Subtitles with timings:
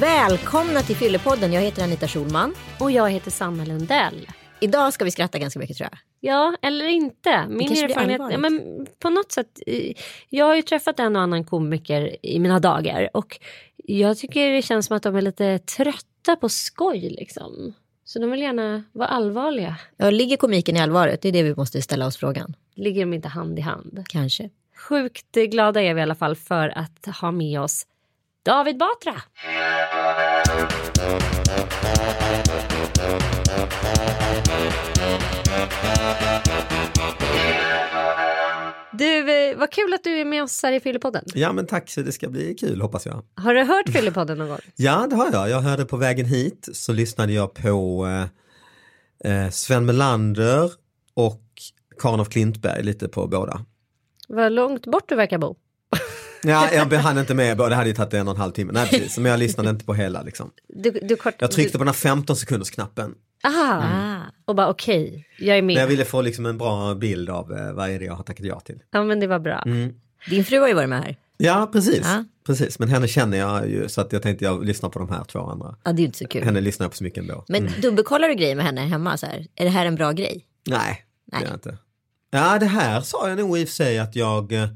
[0.00, 1.52] Välkomna till Fyllepodden.
[1.52, 2.54] Jag heter Anita Schulman.
[2.78, 4.26] Och jag heter Sanna Lundell.
[4.60, 5.98] Idag ska vi skratta ganska mycket tror jag.
[6.20, 7.46] Ja, eller inte.
[7.48, 9.60] Min erfarenhet, ja, men på något sätt.
[10.28, 13.40] Jag har ju träffat en och annan komiker i mina dagar och
[13.76, 17.74] jag tycker det känns som att de är lite trötta på skoj liksom.
[18.04, 19.76] Så de vill gärna vara allvarliga.
[19.96, 21.22] Ja, ligger komiken i allvaret?
[21.22, 22.54] Det är det vi måste ställa oss frågan.
[22.74, 24.04] Ligger de inte hand i hand?
[24.08, 24.50] Kanske.
[24.76, 27.86] Sjukt glada är vi i alla fall för att ha med oss
[28.44, 29.22] David Batra.
[38.98, 41.24] Du, eh, vad kul att du är med oss här i Fyllepodden.
[41.34, 43.22] Ja men tack, det ska bli kul hoppas jag.
[43.34, 44.58] Har du hört Fyllepodden någon gång?
[44.76, 48.06] Ja det har jag, jag hörde på vägen hit så lyssnade jag på
[49.24, 50.72] eh, eh, Sven Melander
[51.14, 51.42] och
[51.98, 53.64] Karin af Klintberg lite på båda.
[54.28, 55.56] Vad långt bort du verkar bo.
[56.42, 58.72] Ja, jag hann inte med, det hade ju tagit en och en halv timme.
[58.72, 59.18] Nej, precis.
[59.18, 60.50] Men jag lyssnade inte på hela liksom.
[60.68, 63.14] Du, du kort, Jag tryckte på den här 15 sekunders knappen.
[63.44, 64.20] Aha, Ah.
[64.44, 65.74] och bara okej, jag är med.
[65.74, 68.22] Men jag ville få liksom en bra bild av eh, vad är det jag har
[68.22, 68.78] tackat ja till.
[68.90, 69.62] Ja men det var bra.
[69.66, 69.94] Mm.
[70.30, 71.16] Din fru har ju varit med här.
[71.36, 72.00] Ja, precis.
[72.04, 72.24] Ja.
[72.46, 72.78] precis.
[72.78, 75.38] Men henne känner jag ju så att jag tänkte jag lyssnar på de här två
[75.38, 75.76] andra.
[75.84, 76.44] Ja, det är ju inte så kul.
[76.44, 77.44] Henne lyssnar jag på så mycket ändå.
[77.48, 79.16] Men dubbelkollar du grejer med henne hemma?
[79.16, 79.46] Så här?
[79.54, 80.44] Är det här en bra grej?
[80.66, 81.40] Nej, Nej.
[81.40, 81.78] det är jag inte.
[82.30, 84.68] Ja, det här sa jag nog i och för sig att jag eh,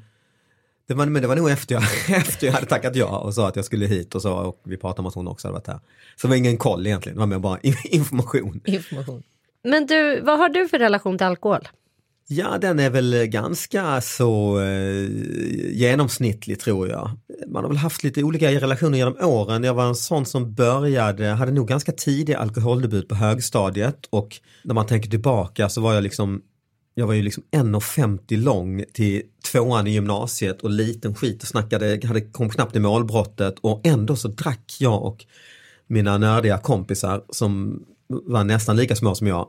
[0.93, 1.83] det var, men det var nog efter jag,
[2.17, 4.77] efter jag hade tackat ja och sa att jag skulle hit och så och vi
[4.77, 5.81] pratade om att hon också hade varit här.
[6.17, 8.61] Så det var ingen koll egentligen, det var mer bara in- information.
[8.65, 9.23] Information.
[9.65, 11.69] Men du, vad har du för relation till alkohol?
[12.29, 15.09] Ja, den är väl ganska så eh,
[15.73, 17.11] genomsnittlig tror jag.
[17.49, 19.65] Man har väl haft lite olika relationer genom åren.
[19.65, 24.75] Jag var en sån som började, hade nog ganska tidig alkoholdebut på högstadiet och när
[24.75, 26.43] man tänker tillbaka så var jag liksom
[26.94, 29.22] jag var ju liksom 1,50 lång till
[29.53, 34.16] tvåan i gymnasiet och liten skit och snackade, hade, kom knappt i målbrottet och ändå
[34.16, 35.25] så drack jag och
[35.86, 39.48] mina nördiga kompisar som var nästan lika små som jag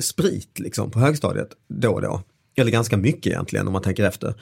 [0.00, 2.22] sprit liksom på högstadiet då och då.
[2.56, 4.34] Eller ganska mycket egentligen om man tänker efter.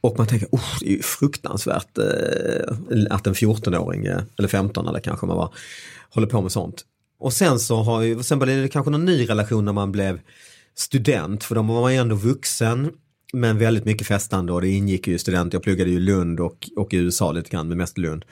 [0.00, 2.76] Och man tänker, oh, det är ju fruktansvärt eh,
[3.10, 5.54] att en 14-åring, eh, eller 15 eller kanske man var,
[6.10, 6.84] håller på med sånt.
[7.18, 10.20] Och sen så har ju, sen blev det kanske någon ny relation när man blev
[10.76, 12.90] student, för då var man ju ändå vuxen
[13.32, 16.94] men väldigt mycket festande och det ingick ju student, jag pluggade ju Lund och, och
[16.94, 18.24] i USA lite grann, men mest Lund.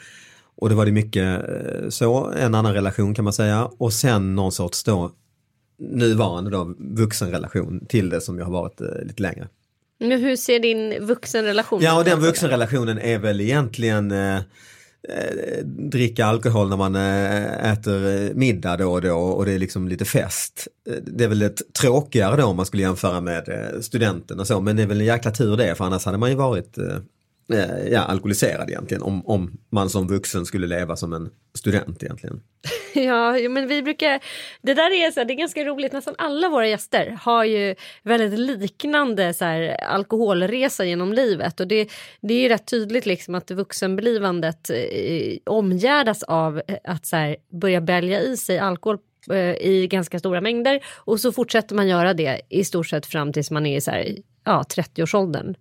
[0.56, 4.34] Och det var det mycket eh, så, en annan relation kan man säga och sen
[4.34, 5.12] någon sorts då
[5.78, 9.48] nuvarande då vuxenrelation till det som jag har varit eh, lite längre.
[10.00, 12.06] Men hur ser din vuxenrelation Ja och ut?
[12.06, 14.40] den vuxenrelationen är väl egentligen eh,
[15.08, 19.58] Eh, dricka alkohol när man eh, äter eh, middag då och då och det är
[19.58, 20.68] liksom lite fest.
[21.02, 23.48] Det är väl ett tråkigare då om man skulle jämföra med
[23.80, 26.30] studenten och så men det är väl en jäkla tur det för annars hade man
[26.30, 26.78] ju varit
[27.48, 32.42] Eh, ja, alkoholiserad egentligen om, om man som vuxen skulle leva som en student egentligen.
[32.94, 34.20] Ja, men vi brukar...
[34.62, 35.92] Det där är, så här, det är ganska roligt.
[35.92, 41.60] Nästan alla våra gäster har ju väldigt liknande så här, alkoholresa genom livet.
[41.60, 47.06] Och det, det är ju rätt tydligt liksom att vuxenblivandet eh, omgärdas av eh, att
[47.06, 48.98] så här, börja bälja i sig alkohol
[49.30, 50.80] eh, i ganska stora mängder.
[50.96, 53.90] Och så fortsätter man göra det i stort sett fram tills man är i så
[53.90, 55.54] här, ja, 30-årsåldern.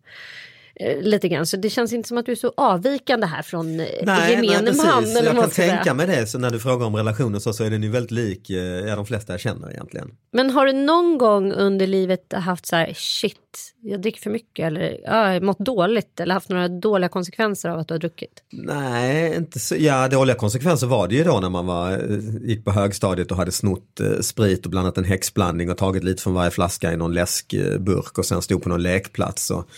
[0.75, 1.45] Eh, Lite grann.
[1.45, 3.85] Så det känns inte som att du är så avvikande här från eh,
[4.29, 4.83] gemene precis.
[4.83, 5.03] man.
[5.03, 5.75] Eller Jag kan säga.
[5.75, 8.11] tänka mig det, så när du frågar om relationer så, så är den ju väldigt
[8.11, 10.11] lik eh, ja, de flesta jag känner egentligen.
[10.33, 14.65] Men har du någon gång under livet haft så här shit, jag dricker för mycket
[14.67, 18.43] eller ja, mått dåligt eller haft några dåliga konsekvenser av att du har druckit?
[18.51, 22.65] Nej, inte så, ja dåliga konsekvenser var det ju då när man var, eh, gick
[22.65, 26.33] på högstadiet och hade snott eh, sprit och blandat en häxblandning och tagit lite från
[26.33, 29.69] varje flaska i någon läskburk och sen stod på någon lekplats och,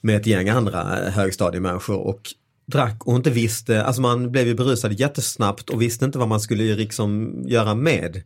[0.00, 2.20] med ett gäng andra eh, högstadiemänniskor och
[2.66, 6.40] drack och inte visste, alltså man blev ju berusad jättesnabbt och visste inte vad man
[6.40, 8.22] skulle liksom göra med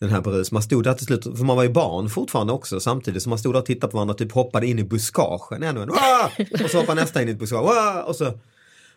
[0.00, 0.54] den här berusningen.
[0.56, 3.38] Man stod där till slut, för man var ju barn fortfarande också samtidigt så man
[3.38, 5.90] stod där och tittade på varandra och typ hoppade in i buskagen ännu en.
[6.64, 7.64] Och så hoppade nästa in i ett buskage.
[7.64, 7.98] Wah!
[7.98, 8.32] Och så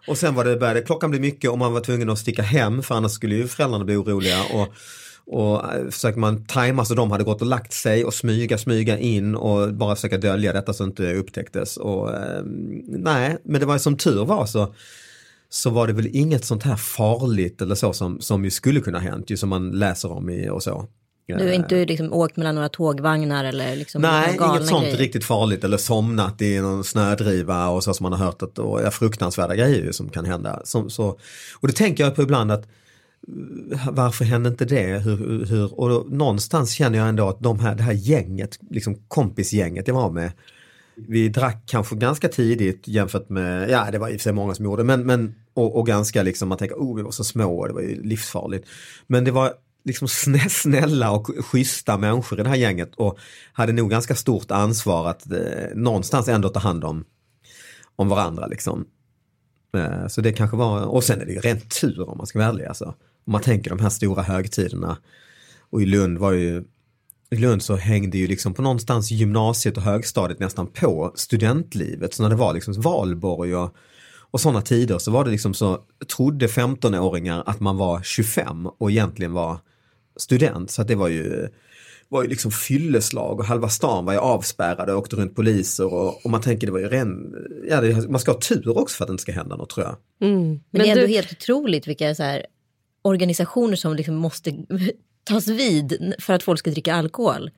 [0.08, 2.84] och sen var det, började klockan bli mycket och man var tvungen att sticka hem
[2.84, 4.44] för annars skulle ju föräldrarna bli oroliga.
[4.54, 4.68] Och,
[5.26, 8.98] och eh, försökte man tajma så de hade gått och lagt sig och smyga, smyga
[8.98, 11.78] in och bara försöka dölja detta så inte upptäcktes.
[11.78, 12.42] Och, eh,
[12.88, 14.74] nej, men det var som tur var så
[15.50, 19.00] så var det väl inget sånt här farligt eller så som, som ju skulle kunna
[19.00, 20.88] ha hänt, ju som man läser om i och så.
[21.28, 24.98] Du har inte liksom åkt mellan några tågvagnar eller liksom Nej, inget sånt grejer.
[24.98, 28.82] riktigt farligt eller somnat i någon snödriva och så som man har hört att och,
[28.82, 30.62] ja, fruktansvärda grejer som kan hända.
[30.64, 31.20] Som, så,
[31.60, 32.68] och det tänker jag på ibland att
[33.92, 35.00] varför hände inte det?
[35.00, 38.96] Hur, hur, och då, någonstans känner jag ändå att de här, det här gänget, liksom
[39.08, 40.32] kompisgänget jag var med,
[40.96, 44.56] vi drack kanske ganska tidigt jämfört med, ja det var i och för sig många
[44.56, 47.60] som gjorde, men, men och, och ganska liksom, man tänker, oh vi var så små
[47.60, 48.68] och det var ju livsfarligt.
[49.08, 49.54] Men det var
[49.84, 50.08] liksom
[50.50, 53.20] snälla och schyssta människor i det här gänget och
[53.54, 57.06] hade nog ganska stort ansvar att eh, någonstans ändå ta hand om,
[57.96, 58.86] om varandra liksom.
[59.78, 62.40] Eh, så det kanske var, och sen är det ju rent tur om man ska
[62.40, 62.96] vara ärlig alltså.
[63.26, 64.98] Om man tänker de här stora högtiderna.
[65.70, 66.64] Och i Lund var ju
[67.32, 72.14] i Lund så hängde ju liksom på någonstans gymnasiet och högstadiet nästan på studentlivet.
[72.14, 73.76] Så när det var liksom valborg och,
[74.32, 75.80] och sådana tider så var det liksom så,
[76.16, 79.58] trodde 15-åringar att man var 25 och egentligen var
[80.16, 80.72] student.
[80.72, 81.48] Så att det var ju,
[82.10, 86.26] var ju liksom fylleslag och halva stan var ju avspärrade och åkte runt poliser och,
[86.26, 87.36] och man tänker det var ju ren,
[87.70, 89.86] ja, det, man ska ha tur också för att det inte ska hända något tror
[89.86, 90.30] jag.
[90.30, 90.48] Mm.
[90.48, 92.46] Men, det är Men ändå du, helt otroligt vilka så här,
[93.02, 94.52] organisationer som liksom måste
[95.24, 97.52] tas vid för att folk ska dricka alkohol.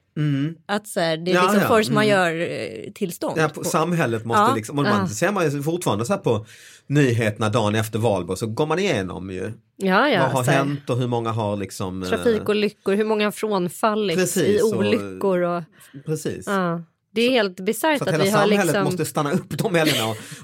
[0.66, 1.96] Att så här, det är Ja, liksom ja, force mm.
[1.96, 3.38] majeure-tillstånd.
[3.40, 4.56] Ja, på, samhället måste Ja.
[4.56, 5.08] liksom, och man Ja.
[5.08, 6.46] ser man ju fortfarande så här på
[6.88, 9.52] nyheterna dagen efter valborg så går man igenom ju.
[9.76, 12.04] ja, ja, vad har hänt och hur många har liksom...
[12.04, 15.64] eh, Trafikolyckor, hur många har frånfallit Precis, i och- olyckor och...
[16.06, 16.44] Precis.
[16.48, 16.82] Ja.
[17.14, 18.84] Det är helt Så bisarrt att att, hela vi har samhället liksom...
[18.84, 19.82] måste stanna upp de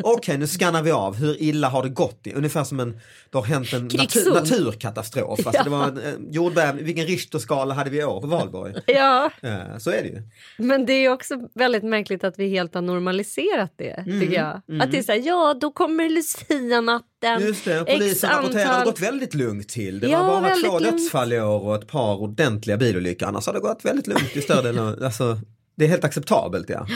[0.03, 2.27] och okej nu skannar vi av, hur illa har det gått?
[2.35, 2.99] Ungefär som en,
[3.31, 5.47] det har hänt en natur, naturkatastrof.
[5.47, 8.73] Alltså det var en eh, jordbävning, vilken Richterskala hade vi i år på valborg?
[8.87, 9.31] Ja,
[9.79, 10.21] Så är det ju.
[10.57, 14.81] men det är också väldigt märkligt att vi helt har normaliserat det, Mm, tycker jag.
[14.81, 17.41] Att det är så här, ja då kommer Lucia-natten.
[17.41, 19.99] Just det, polisen rapporterar att det har antal- gått väldigt lugnt till.
[19.99, 20.97] Det Ja, var bara två lugnt.
[20.97, 23.27] dödsfall i år och ett par ordentliga bilolyckor.
[23.27, 25.37] Annars har det gått väldigt lugnt i större delen alltså,
[25.79, 26.87] Det är helt acceptabelt ja.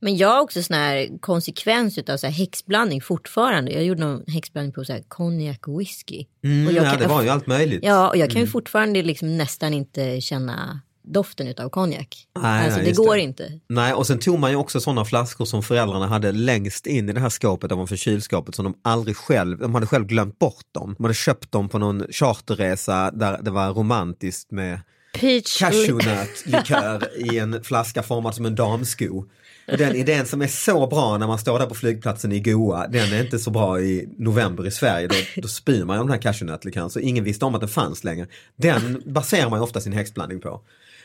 [0.00, 3.72] Men jag har också sån här konsekvens av så här häxblandning fortfarande.
[3.72, 6.24] Jag gjorde någon häxblandning på så här konjak och whisky.
[6.44, 7.80] Mm, och jag ja kan, det var ju allt möjligt.
[7.84, 12.26] Ja, och jag kan ju fortfarande liksom nästan inte känna doften utav konjak.
[12.42, 13.22] Nej, Alltså nej, det går det.
[13.22, 13.60] inte.
[13.68, 17.12] Nej, och sen tog man ju också sådana flaskor som föräldrarna hade längst in i
[17.12, 20.94] det här skåpet ovanför kylskåpet som de aldrig själv, de hade själv glömt bort dem.
[20.98, 24.80] De hade köpt dem på någon charterresa där det var romantiskt med
[25.12, 25.58] Peach...
[25.60, 29.24] cashewnötlikör i en flaska formad som en damsko.
[29.66, 33.12] Den idén som är så bra när man står där på flygplatsen i Goa, den
[33.12, 35.06] är inte så bra i november i Sverige.
[35.06, 38.04] Då, då spyr man om den här cashewnötlikören så ingen visste om att den fanns
[38.04, 38.26] längre.
[38.56, 40.60] Den baserar man ju ofta sin häxblandning på.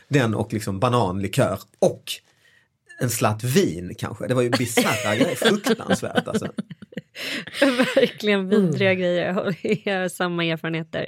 [0.07, 2.04] Den och liksom bananlikör och
[3.00, 4.27] en slatt vin kanske.
[4.27, 6.48] Det var ju bisarra grejer, fruktansvärt alltså.
[7.95, 9.25] Verkligen vidriga grejer.
[9.25, 9.56] Jag har-
[9.86, 11.07] Jag har samma erfarenheter.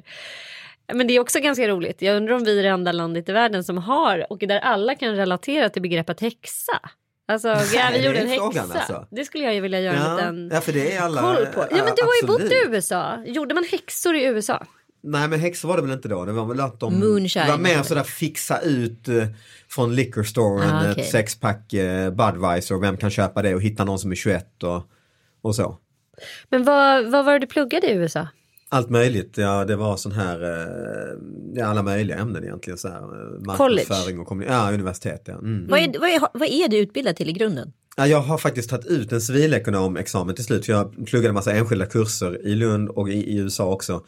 [0.93, 2.01] Men det är också ganska roligt.
[2.01, 4.95] Jag undrar om vi är det enda landet i världen som har och där alla
[4.95, 6.79] kan relatera till begreppet häxa.
[7.27, 8.61] Alltså, ja, vi gjorde en häxa.
[8.61, 9.07] alltså.
[9.11, 11.21] Det skulle jag ju vilja göra en Ja, liten ja, för det är alla...
[11.21, 11.61] koll på.
[11.61, 12.63] Ja, men du har ju bott i.
[12.67, 13.23] USA.
[13.25, 14.65] Gjorde man häxor i USA?
[15.03, 17.47] Nej men häxor var det väl inte då, det var väl att de Moonshine.
[17.47, 19.23] var mer sådär fixa ut eh,
[19.69, 21.03] från liquor storen Ah, okej.
[21.03, 24.81] ett sexpack eh, Budweiser, vem kan köpa det och hitta någon som är 21 och,
[25.41, 25.77] och så.
[26.49, 28.27] Men vad, vad var det du pluggade i USA?
[28.71, 31.17] Allt möjligt, ja det var sån här, eh,
[31.53, 32.77] ja alla möjliga ämnen egentligen.
[32.77, 35.33] Så här, eh, marknadsföring och kommunikation, ja universitet ja.
[35.33, 35.67] Mm.
[35.69, 37.73] Vad, är, vad, är, vad är du utbildad till i grunden?
[37.97, 40.65] Ja, jag har faktiskt tagit ut en civilekonomexamen till slut.
[40.65, 44.03] För jag pluggade massa enskilda kurser i Lund och i, i USA också.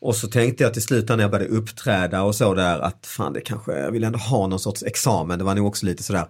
[0.00, 3.32] Och så tänkte jag till slut när jag började uppträda och så där att fan
[3.32, 5.38] det kanske, jag vill ändå ha någon sorts examen.
[5.38, 6.26] Det var nog också lite sådär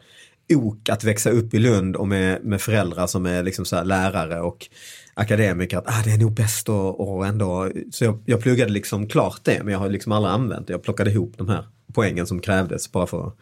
[0.54, 3.84] ok att växa upp i Lund och med, med föräldrar som är liksom så här
[3.84, 4.68] lärare och
[5.18, 5.78] akademiker.
[5.78, 9.40] Att ah, det är nog bäst att och ändå, så jag, jag pluggade liksom klart
[9.42, 10.72] det men jag har liksom aldrig använt det.
[10.72, 13.36] Jag plockade ihop de här poängen som krävdes bara för att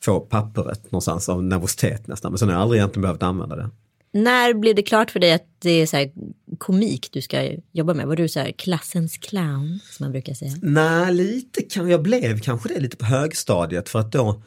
[0.00, 2.32] få pappret någonstans av nervositet nästan.
[2.32, 3.70] Men sen har jag aldrig egentligen behövt använda det.
[4.12, 6.10] När blev det klart för dig att det är så här
[6.58, 8.06] komik du ska jobba med?
[8.06, 10.52] Var du så här klassens clown som man brukar säga?
[10.62, 14.42] Nej, lite kan jag blev kanske det lite på högstadiet för att då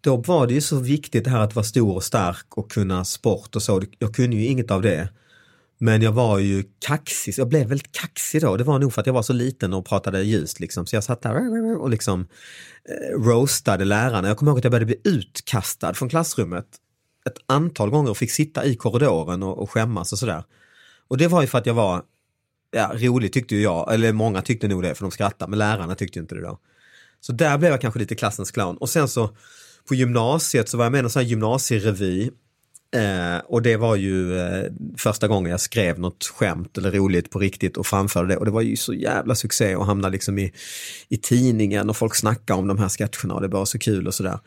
[0.00, 3.04] då var det ju så viktigt det här att vara stor och stark och kunna
[3.04, 3.82] sport och så.
[3.98, 5.08] Jag kunde ju inget av det.
[5.84, 8.56] Men jag var ju kaxig, jag blev väldigt kaxig då.
[8.56, 10.86] Det var nog för att jag var så liten och pratade ljust liksom.
[10.86, 12.26] Så jag satt där och liksom
[12.88, 14.28] eh, roastade lärarna.
[14.28, 16.66] Jag kommer ihåg att jag började bli utkastad från klassrummet
[17.26, 20.44] ett antal gånger och fick sitta i korridoren och, och skämmas och sådär.
[21.08, 22.02] Och det var ju för att jag var
[22.70, 25.94] ja, rolig tyckte ju jag, eller många tyckte nog det för de skrattade, men lärarna
[25.94, 26.58] tyckte ju inte det då.
[27.20, 28.76] Så där blev jag kanske lite klassens clown.
[28.76, 29.36] Och sen så
[29.88, 32.30] på gymnasiet så var jag med i en sån här gymnasierevy
[32.94, 37.38] Eh, och det var ju eh, första gången jag skrev något skämt eller roligt på
[37.38, 40.52] riktigt och framförde det och det var ju så jävla succé och hamna liksom i,
[41.08, 44.14] i tidningen och folk snackade om de här sketcherna och det var så kul och
[44.14, 44.38] sådär.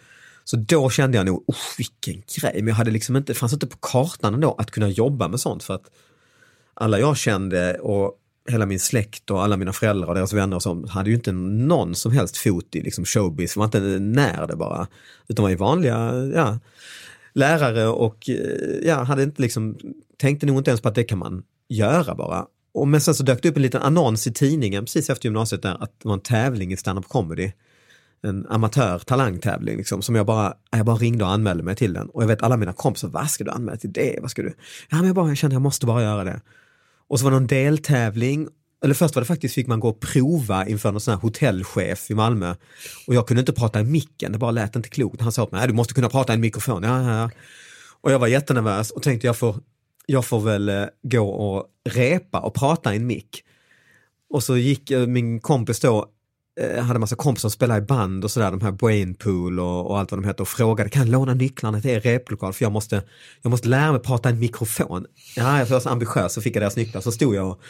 [0.44, 3.54] Så då kände jag nog, oh, vilken grej, men jag hade liksom inte, det fanns
[3.54, 5.86] inte på kartan ändå att kunna jobba med sånt för att
[6.74, 10.64] alla jag kände och hela min släkt och alla mina föräldrar och deras vänner och
[10.64, 14.56] så hade ju inte någon som helst fot i liksom showbiz, var inte när det
[14.56, 14.88] bara.
[15.28, 16.60] Utan var ju vanliga ja,
[17.36, 19.78] lärare och eh, ja, hade inte liksom,
[20.18, 22.46] tänkte nog inte ens på att det kan man göra bara.
[22.74, 25.62] Och men sen så dök det upp en liten annons i tidningen precis efter gymnasiet
[25.62, 27.52] där att det var en tävling i stand-up comedy.
[28.24, 32.10] En amatör talangtävling liksom, som jag bara, jag bara ringde och anmälde mig till den.
[32.10, 34.20] Och jag vet alla mina kompisar, vad ska du anmäla till det?
[34.22, 34.54] Vad ska du?
[34.90, 36.42] Ja men jag bara jag kände jag måste bara göra det.
[37.08, 38.48] Och så var det någon deltävling
[38.86, 42.12] eller först var det faktiskt, fick man gå och prova inför någon sån här hotellchef
[42.12, 42.56] i Malmö.
[43.08, 45.22] Och jag kunde inte prata i micken, det bara lät inte klokt.
[45.22, 46.84] Han sa åt mig, du måste kunna prata i en mikrofon.
[46.84, 47.30] Ja, ja, ja.
[48.02, 49.56] Och jag var jättenervös och tänkte jag får,
[50.06, 53.44] jag får väl eh, gå och repa och prata i en mick.
[54.30, 56.06] Och så gick eh, min kompis då,
[56.62, 60.00] eh, hade massa kompisar som spelade i band och sådär, de här Brainpool och, och
[60.00, 62.72] allt vad de heter och frågade, kan jag låna nycklarna till er replokal för jag
[62.72, 63.04] måste,
[63.42, 65.06] jag måste lära mig prata i en mikrofon.
[65.36, 67.62] Ja, jag var så ambitiös så fick jag deras nycklar, så stod jag och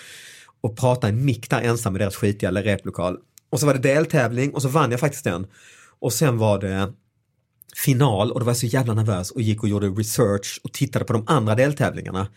[0.61, 3.17] och prata i mick där ensam i deras skitiga replokal.
[3.49, 5.47] Och så var det deltävling och så vann jag faktiskt den.
[5.99, 6.93] Och sen var det
[7.75, 11.05] final och då var jag så jävla nervös och gick och gjorde research och tittade
[11.05, 12.27] på de andra deltävlingarna.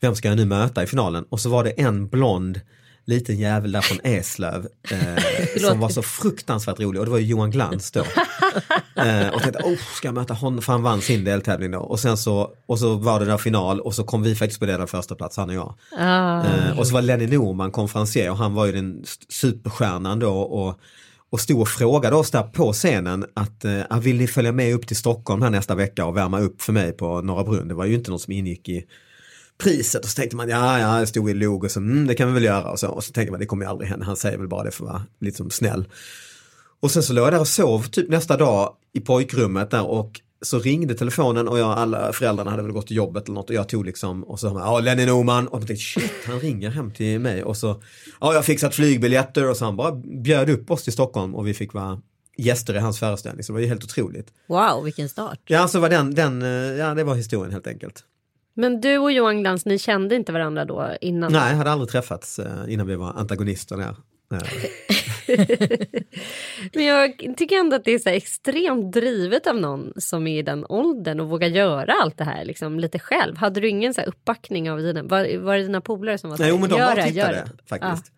[0.00, 1.24] Vem ska jag nu möta i finalen?
[1.28, 2.60] Och så var det en blond
[3.04, 7.26] liten jävel där från Eslöv eh, som var så fruktansvärt rolig och det var ju
[7.26, 8.00] Johan Glans då.
[9.02, 10.62] eh, och tänkte, oh, ska jag möta honom?
[10.62, 11.78] För han vann sin deltävling då.
[11.78, 14.66] Och sen så, och så var det där final och så kom vi faktiskt på
[14.66, 15.74] där första plats, han och jag.
[15.98, 16.44] Ah.
[16.44, 20.80] Eh, och så var Lenny Norman konferencier och han var ju den superstjärnan då och
[21.32, 24.86] och stod och frågade oss där på scenen att eh, vill ni följa med upp
[24.86, 27.68] till Stockholm här nästa vecka och värma upp för mig på Norra Brunn.
[27.68, 28.84] Det var ju inte något som ingick i
[29.62, 32.14] priset och så tänkte man ja, ja, jag stod i log och så mm, det
[32.14, 34.06] kan vi väl göra och så, och så tänkte man det kommer ju aldrig hända,
[34.06, 35.84] han säger väl bara det för att vara lite som snäll.
[36.80, 40.20] Och sen så låg jag där och sov typ nästa dag i pojkrummet där och
[40.42, 43.56] så ringde telefonen och jag, alla föräldrarna hade väl gått till jobbet eller något och
[43.56, 46.90] jag tog liksom och så ja Lenny Norman och jag tänkte shit han ringer hem
[46.90, 47.82] till mig och så
[48.20, 49.92] ja jag har fixat flygbiljetter och så han bara
[50.22, 52.00] bjöd upp oss till Stockholm och vi fick vara
[52.36, 54.26] gäster i hans föreställning så det var ju helt otroligt.
[54.46, 55.38] Wow vilken start.
[55.46, 56.40] Ja så var den, den
[56.78, 58.04] ja det var historien helt enkelt.
[58.54, 61.32] Men du och Johan Glans, ni kände inte varandra då innan?
[61.32, 63.96] Nej, hade aldrig träffats eh, innan vi var antagonister där.
[66.72, 70.42] Men jag tycker ändå att det är så extremt drivet av någon som är i
[70.42, 73.36] den åldern och vågar göra allt det här liksom, lite själv.
[73.36, 76.42] Hade du ingen så uppbackning av dina, var, var det dina polare som var så
[76.42, 78.12] Nej, men de var och tittade faktiskt.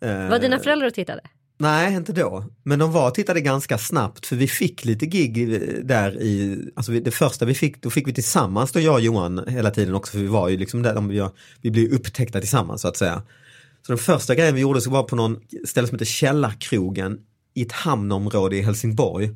[0.00, 0.28] Ja.
[0.28, 1.20] Var dina föräldrar och tittade?
[1.60, 2.44] Nej, inte då.
[2.62, 6.58] Men de var och tittade ganska snabbt för vi fick lite gig eh, där i,
[6.76, 9.94] alltså det första vi fick, då fick vi tillsammans då jag och Johan hela tiden
[9.94, 11.28] också för vi var ju liksom där, vi,
[11.62, 13.22] vi blev upptäckta tillsammans så att säga.
[13.86, 17.18] Så den första grejen vi gjorde så var på någon ställe som heter Källarkrogen
[17.54, 19.30] i ett hamnområde i Helsingborg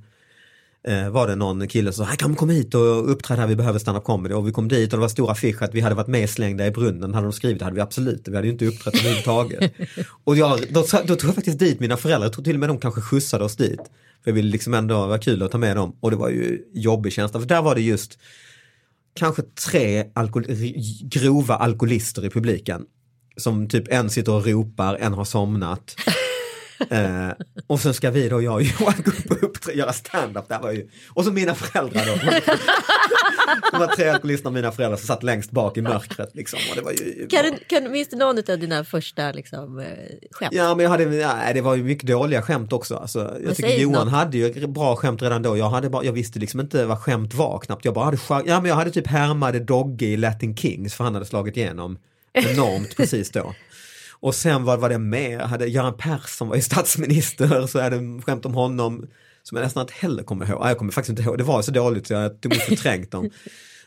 [0.89, 3.79] eh, var det någon kille som sa, kan kom hit och uppträda här, vi behöver
[3.79, 4.35] stand-up comedy.
[4.35, 6.67] Och vi kom dit och det var stora affisch att vi hade varit med slängda
[6.67, 9.73] i brunnen, hade de skrivit, det hade vi absolut, vi hade ju inte uppträtt överhuvudtaget.
[10.25, 12.69] och jag, då, då tog jag faktiskt dit mina föräldrar, jag tror till och med
[12.69, 13.81] de kanske skjutsade oss dit.
[14.25, 16.63] För jag ville liksom ändå vara kul att ta med dem och det var ju
[16.75, 18.19] jobbig känsla, för där var det just
[19.15, 20.47] kanske tre alkohol,
[21.03, 22.87] grova alkoholister i publiken.
[23.37, 25.97] Som typ en sitter och ropar, en har somnat.
[26.91, 27.31] Eh,
[27.67, 28.95] och sen ska vi då, jag och Johan,
[29.27, 30.49] gå upp och göra stand-up.
[30.49, 32.41] Där var ju, och så mina föräldrar då.
[33.73, 36.31] De var tre alkoholister mina föräldrar som satt längst bak i mörkret.
[36.35, 36.59] Liksom.
[36.71, 39.87] Och det var ju, kan, du, kan, minns du någon av dina första liksom, eh,
[40.31, 40.55] skämt?
[40.55, 42.97] Ja, men jag hade, ja, det var ju mycket dåliga skämt också.
[42.97, 44.15] Alltså, jag tycker Johan något.
[44.15, 45.57] hade ju bra skämt redan då.
[45.57, 47.85] Jag, hade bara, jag visste liksom inte vad skämt var knappt.
[47.85, 51.15] Jag bara hade, ja, men jag hade typ härmade Dogge i Latin Kings för han
[51.15, 51.99] hade slagit igenom
[52.33, 53.55] enormt precis då.
[54.25, 55.39] Och sen vad var det mer?
[55.39, 59.07] Hade Göran Persson var ju statsminister så är det skämt om honom
[59.43, 60.63] som jag nästan inte heller kommer ihåg.
[60.63, 63.31] Ah, jag kommer faktiskt inte ihåg, det var så dåligt så jag tog förträngt dem.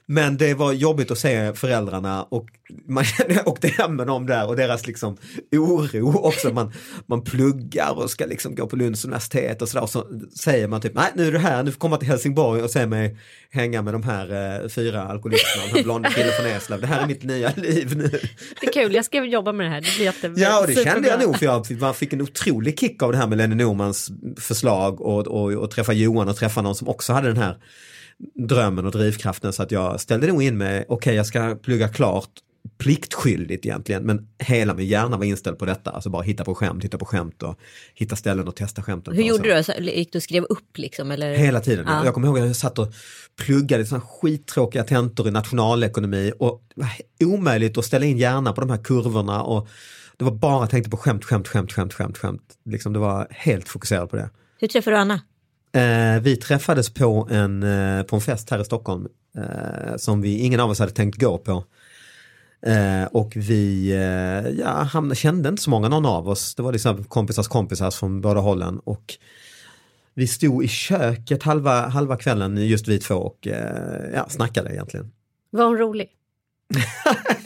[0.09, 2.47] Men det var jobbigt att se föräldrarna och
[2.87, 3.05] man
[3.45, 5.17] åkte hem med dem där och deras liksom
[5.51, 6.53] oro också.
[6.53, 6.71] Man,
[7.05, 10.07] man pluggar och ska liksom gå på Lunds universitet och sådär och så
[10.39, 12.85] säger man typ nej nu är du här, nu får komma till Helsingborg och se
[12.85, 13.17] mig
[13.49, 16.81] hänga med de här eh, fyra alkoholisterna, de här blonda killen från Eslöv.
[16.81, 18.09] Det här är mitt nya liv nu.
[18.61, 19.81] Det är kul, jag ska jobba med det här.
[19.81, 20.43] Det blir jättebra.
[20.43, 23.17] Ja och det kände jag nog för jag man fick en otrolig kick av det
[23.17, 27.13] här med Lenny Normans förslag och, och, och träffa Johan och träffa någon som också
[27.13, 27.57] hade den här
[28.47, 31.87] drömmen och drivkraften så att jag ställde nog in mig, okej okay, jag ska plugga
[31.87, 32.29] klart
[32.77, 36.83] pliktskyldigt egentligen, men hela min hjärna var inställd på detta, alltså bara hitta på skämt,
[36.83, 37.59] hitta på skämt och
[37.93, 39.15] hitta ställen och testa skämten.
[39.15, 39.63] Hur gjorde du då?
[39.63, 41.11] Så Gick du och skrev upp liksom?
[41.11, 41.35] Eller?
[41.35, 41.85] Hela tiden.
[41.87, 42.05] Ja.
[42.05, 42.93] Jag kommer ihåg att jag satt och
[43.45, 46.89] pluggade såna skittråkiga tentor i nationalekonomi och det var
[47.33, 49.67] omöjligt att ställa in hjärnan på de här kurvorna och
[50.17, 52.57] det var bara tänkte på skämt, skämt, skämt, skämt, skämt, skämt.
[52.65, 54.29] Liksom det var helt fokuserad på det.
[54.59, 55.21] Hur träffade du Anna?
[55.71, 59.07] Eh, vi träffades på en, eh, på en fest här i Stockholm
[59.37, 61.63] eh, som vi, ingen av oss hade tänkt gå på.
[62.61, 66.55] Eh, och vi eh, ja, hamnade, kände inte så många någon av oss.
[66.55, 68.79] Det var liksom kompisars kompisar från båda hållen.
[68.79, 69.17] Och
[70.13, 75.11] vi stod i köket halva, halva kvällen, just vi två, och eh, ja, snackade egentligen.
[75.49, 76.09] Var hon rolig?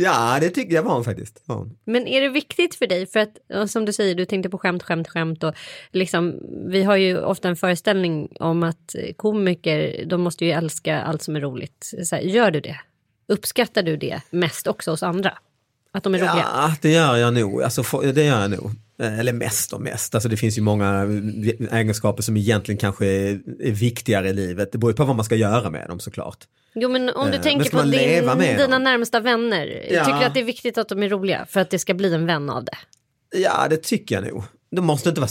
[0.00, 1.42] ja, det tycker jag var hon faktiskt.
[1.44, 1.76] Var hon.
[1.84, 3.06] Men är det viktigt för dig?
[3.06, 5.54] För att ja, som du säger, du tänkte på skämt, skämt, skämt och
[5.90, 6.34] liksom
[6.70, 11.36] vi har ju ofta en föreställning om att komiker, de måste ju älska allt som
[11.36, 11.94] är roligt.
[12.04, 12.80] Så här, gör du det?
[13.28, 15.38] Uppskattar du det mest också hos andra?
[15.92, 16.46] Att de är roliga?
[16.52, 17.62] Ja, det gör jag nog.
[17.62, 18.70] Alltså, det gör jag nog.
[19.00, 20.14] Eh, Eller mest och mest.
[20.14, 21.02] Alltså, det finns ju många
[21.72, 23.40] egenskaper som egentligen kanske är,
[23.72, 24.72] viktigare i livet.
[24.72, 26.38] Det beror ju på vad man ska göra med dem såklart.
[26.74, 27.92] Jo men om du Eh, tänker på din,
[28.56, 28.82] dina dem?
[28.84, 29.86] närmsta vänner.
[29.90, 30.04] Ja.
[30.04, 32.14] Tycker du att det är viktigt att de är roliga för att det ska bli
[32.14, 32.76] en vän av det?
[33.36, 34.42] Ja, det tycker jag nog.
[34.76, 35.30] De måste inte vara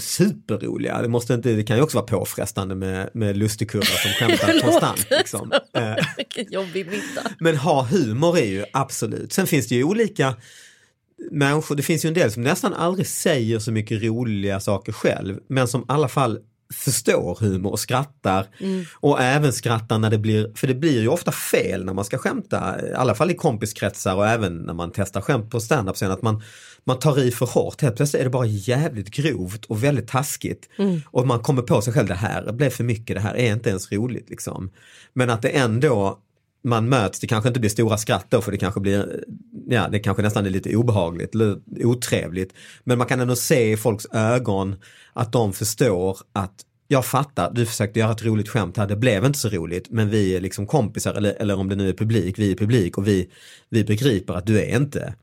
[0.00, 1.02] superroliga.
[1.02, 5.06] Det, måste inte, det kan ju också vara påfrestande med, med lustigkurrar som skämtar konstant.
[5.10, 5.52] Liksom.
[5.74, 7.30] Eh, Vilken jobbig middag.
[7.40, 9.32] Men ha humor är ju absolut.
[9.32, 10.34] Sen finns det ju olika
[11.30, 15.38] människor, det finns ju en del som nästan aldrig säger så mycket roliga saker själv,
[15.48, 16.38] men som i alla fall
[16.74, 18.46] förstår humor och skrattar.
[18.94, 22.18] Och även skrattar när det blir, för det blir ju ofta fel när man ska
[22.18, 26.10] skämta, i alla fall i kompiskretsar och även när man testar skämt på standup sen
[26.10, 26.42] att man,
[26.84, 27.80] man tar i för hårt.
[27.80, 30.68] Helt plötsligt är det bara jävligt grovt och väldigt taskigt.
[31.04, 33.70] Och man kommer på sig själv, det här blev för mycket, det här är inte
[33.70, 34.30] ens roligt.
[34.30, 34.70] Liksom.
[35.12, 36.18] Men att det ändå
[36.64, 39.24] man möts, det kanske inte blir stora skratt då för det kanske blir,
[39.70, 42.52] ja det kanske nästan är lite obehagligt eller otrevligt.
[42.84, 44.76] Men man kan ändå se i folks ögon
[45.12, 46.54] att de förstår att
[46.88, 50.10] jag fattar, du försökte göra ett roligt skämt här, det blev inte så roligt men
[50.10, 53.08] vi är liksom kompisar eller, eller om det nu är publik, vi är publik och
[53.08, 53.30] vi,
[53.68, 55.14] vi begriper att du är inte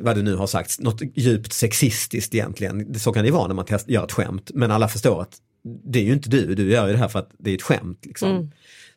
[0.00, 2.98] vad det nu har sagts, något djupt sexistiskt egentligen.
[2.98, 5.36] Så kan det vara när man test, gör ett skämt men alla förstår att
[5.84, 7.62] det är ju inte du, du gör ju det här för att det är ett
[7.62, 8.06] skämt.
[8.06, 8.30] Liksom.
[8.30, 8.50] Mm.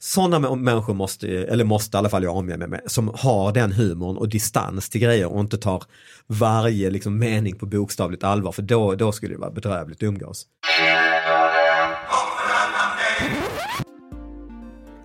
[0.05, 3.71] Sådana människor måste, eller måste i alla fall jag omge mig med, som har den
[3.71, 5.83] humorn och distans till grejer och inte tar
[6.27, 10.45] varje liksom, mening på bokstavligt allvar för då, då skulle det vara bedrövligt att umgås.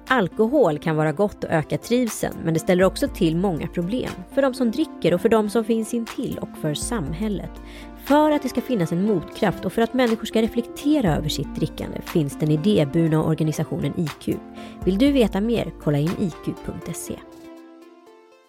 [0.09, 4.11] Alkohol kan vara gott och öka trivseln men det ställer också till många problem.
[4.35, 7.53] För de som dricker och för de som finns intill och för samhället.
[8.05, 11.55] För att det ska finnas en motkraft och för att människor ska reflektera över sitt
[11.55, 14.37] drickande finns den idéburna organisationen IQ.
[14.85, 15.73] Vill du veta mer?
[15.83, 17.17] Kolla in iq.se.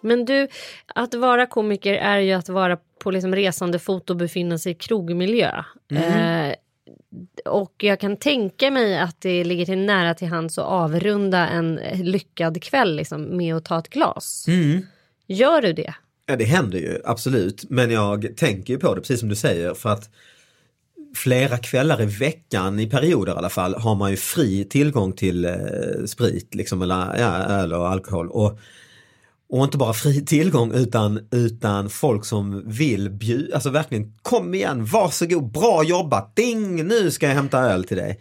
[0.00, 0.48] Men du,
[0.94, 4.74] att vara komiker är ju att vara på liksom resande fot och befinna sig i
[4.74, 5.64] krogmiljö.
[5.90, 6.54] Eh,
[7.44, 11.74] och jag kan tänka mig att det ligger till nära till hands att avrunda en
[11.94, 14.46] lyckad kväll liksom, med att ta ett glas.
[15.26, 15.94] Gör du det?
[16.26, 19.74] Ja det händer ju absolut men jag tänker ju på det precis som du säger
[19.74, 20.10] för att
[21.14, 25.44] flera kvällar i veckan i perioder i alla fall har man ju fri tillgång till
[25.44, 25.54] eh,
[26.06, 28.28] sprit liksom eller ja, öl och alkohol.
[28.28, 28.58] Och,
[29.48, 34.84] och inte bara fri tillgång utan, utan folk som vill bjuda, alltså verkligen kom igen,
[34.84, 38.20] varsågod, bra jobbat, ding, nu ska jag hämta öl till dig.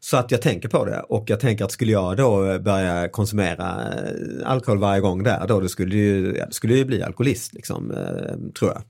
[0.00, 3.94] Så att jag tänker på det och jag tänker att skulle jag då börja konsumera
[3.94, 7.54] eh, alkohol varje gång där då det skulle ju, ja, det skulle ju bli alkoholist
[7.54, 8.82] liksom, eh, tror jag.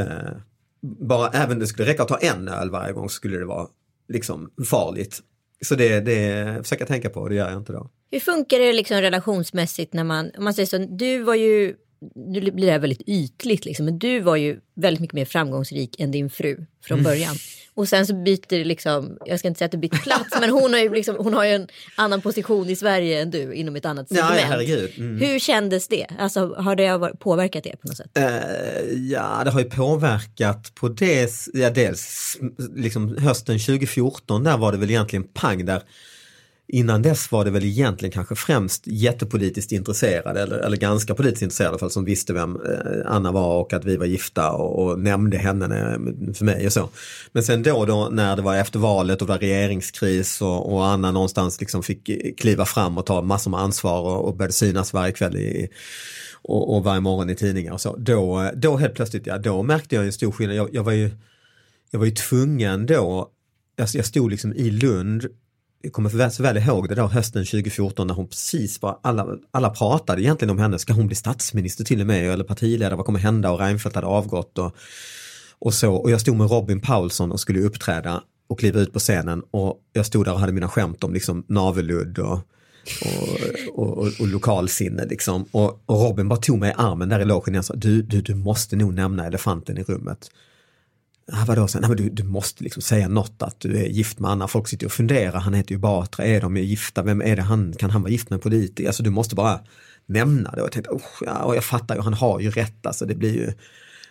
[0.00, 0.32] Eh,
[0.80, 3.66] bara även det skulle räcka att ta en öl varje gång skulle det vara
[4.08, 5.20] liksom farligt.
[5.64, 7.90] Så det, det försöker jag tänka på, det gör jag inte då.
[8.10, 11.74] Hur funkar det liksom relationsmässigt när man, om man säger så, du var ju,
[12.14, 16.00] nu blir det här väldigt ytligt liksom, men du var ju väldigt mycket mer framgångsrik
[16.00, 17.36] än din fru från början.
[17.76, 20.50] Och sen så byter det liksom, jag ska inte säga att du byter plats, men
[20.50, 23.76] hon har ju liksom, hon har ju en annan position i Sverige än du inom
[23.76, 24.34] ett annat segment.
[24.40, 24.92] ja, herregud.
[24.98, 25.18] Mm.
[25.18, 26.06] Hur kändes det?
[26.18, 28.18] Alltså har det påverkat det på något sätt?
[28.18, 28.24] Eh,
[29.10, 32.36] ja, det har ju påverkat på det, ja dels
[32.76, 35.82] liksom hösten 2014, där var det väl egentligen pang där.
[36.68, 41.68] Innan dess var det väl egentligen kanske främst jättepolitiskt intresserade eller, eller ganska politiskt intresserade
[41.68, 44.84] i alla fall som visste vem eh, Anna var och att vi var gifta och,
[44.84, 46.88] och nämnde henne eh, för mig och så.
[47.32, 50.86] Men sen då, då när det var efter valet och det var regeringskris och, och
[50.86, 54.92] Anna någonstans liksom fick kliva fram och ta massor med ansvar och, och började synas
[54.92, 55.68] varje kväll i,
[56.42, 57.96] och, och varje morgon i tidningar och så.
[57.96, 60.56] Då, då helt plötsligt, ja då märkte jag en stor skillnad.
[60.56, 61.10] Jag, jag, var, ju,
[61.90, 63.30] jag var ju tvungen då,
[63.76, 65.26] jag, jag stod liksom i Lund
[65.86, 69.70] jag kommer så väl ihåg det då hösten 2014 när hon precis var, alla, alla
[69.70, 73.18] pratade egentligen om henne, ska hon bli statsminister till och med eller partiledare, vad kommer
[73.18, 74.76] hända och Reinfeldt hade avgått och,
[75.58, 75.94] och så.
[75.94, 79.80] Och jag stod med Robin Paulsson och skulle uppträda och kliva ut på scenen och
[79.92, 83.28] jag stod där och hade mina skämt om liksom navelludd och, och,
[83.74, 85.44] och, och, och lokalsinne liksom.
[85.50, 88.20] Och, och Robin bara tog mig i armen där i logen och sa, du, du,
[88.20, 90.30] du måste nog nämna elefanten i rummet.
[91.46, 94.30] Vadå, sen, nej, men du, du måste liksom säga något att du är gift med
[94.30, 94.48] Anna.
[94.48, 97.72] Folk sitter och funderar, han heter ju Batra, är de gifta, vem är det han,
[97.78, 98.86] kan han vara gift med en politiker?
[98.86, 99.60] Alltså du måste bara
[100.06, 100.60] nämna det.
[100.60, 103.14] Och jag tänkte, oh, ja, och jag fattar ju, han har ju rätt, alltså det
[103.14, 103.52] blir ju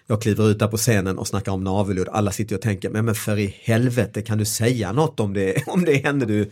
[0.07, 2.09] jag kliver ut där på scenen och snackar om navelludd.
[2.09, 5.63] Alla sitter och tänker, men, men för i helvete kan du säga något om det,
[5.67, 6.47] om det henne du är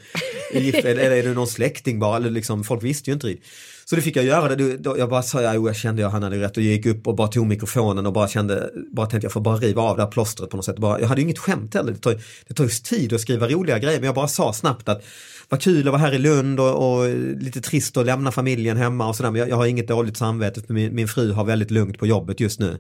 [0.86, 2.18] Eller är det någon släkting bara?
[2.18, 3.50] Eller liksom, folk visste ju inte riktigt.
[3.86, 4.98] Så det fick jag göra det.
[4.98, 7.28] Jag bara sa, ja, jag kände att han hade rätt och gick upp och bara
[7.28, 10.50] tog mikrofonen och bara kände, bara tänkte jag får bara riva av det här plåstret
[10.50, 10.80] på något sätt.
[10.80, 11.92] Bara, jag hade inget skämt heller.
[11.92, 14.90] Det tar, det tar ju tid att skriva roliga grejer men jag bara sa snabbt
[14.90, 15.06] att
[15.50, 19.08] vad kul att vara här i Lund och, och lite trist att lämna familjen hemma
[19.08, 19.32] och sådär.
[19.32, 22.08] Men jag, jag, har inget dåligt samvete för min, min fru har väldigt lugnt på
[22.08, 22.80] jobbet just nu.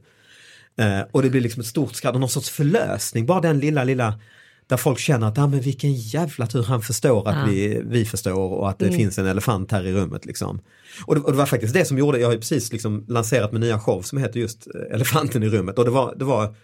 [0.77, 3.83] Eh, och det blir liksom ett stort skratt och någon sorts förlösning, bara den lilla,
[3.83, 4.19] lilla
[4.67, 7.45] där folk känner att, ah, men vilken jävla tur han förstår att ja.
[7.45, 8.97] vi, vi förstår och att det mm.
[8.97, 10.25] finns en elefant här i rummet.
[10.25, 10.61] Liksom.
[11.05, 13.51] Och, det, och det var faktiskt det som gjorde, jag har ju precis liksom lanserat
[13.51, 16.55] min nya show som heter just eh, Elefanten i rummet och det var, det var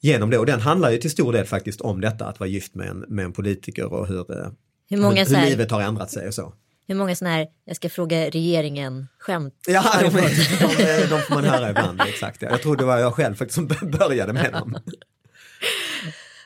[0.00, 2.74] genom det och den handlar ju till stor del faktiskt om detta att vara gift
[2.74, 4.48] med en, med en politiker och hur, eh,
[4.90, 6.52] hur, många, hur, hur livet har ändrat sig och så.
[6.86, 9.54] Hur många sådana här, jag ska fråga regeringen, skämt?
[9.66, 12.42] Ja, de, de, de, de får man höra ibland, exakt.
[12.42, 13.66] Jag tror det var jag själv faktiskt som
[13.98, 14.76] började med dem.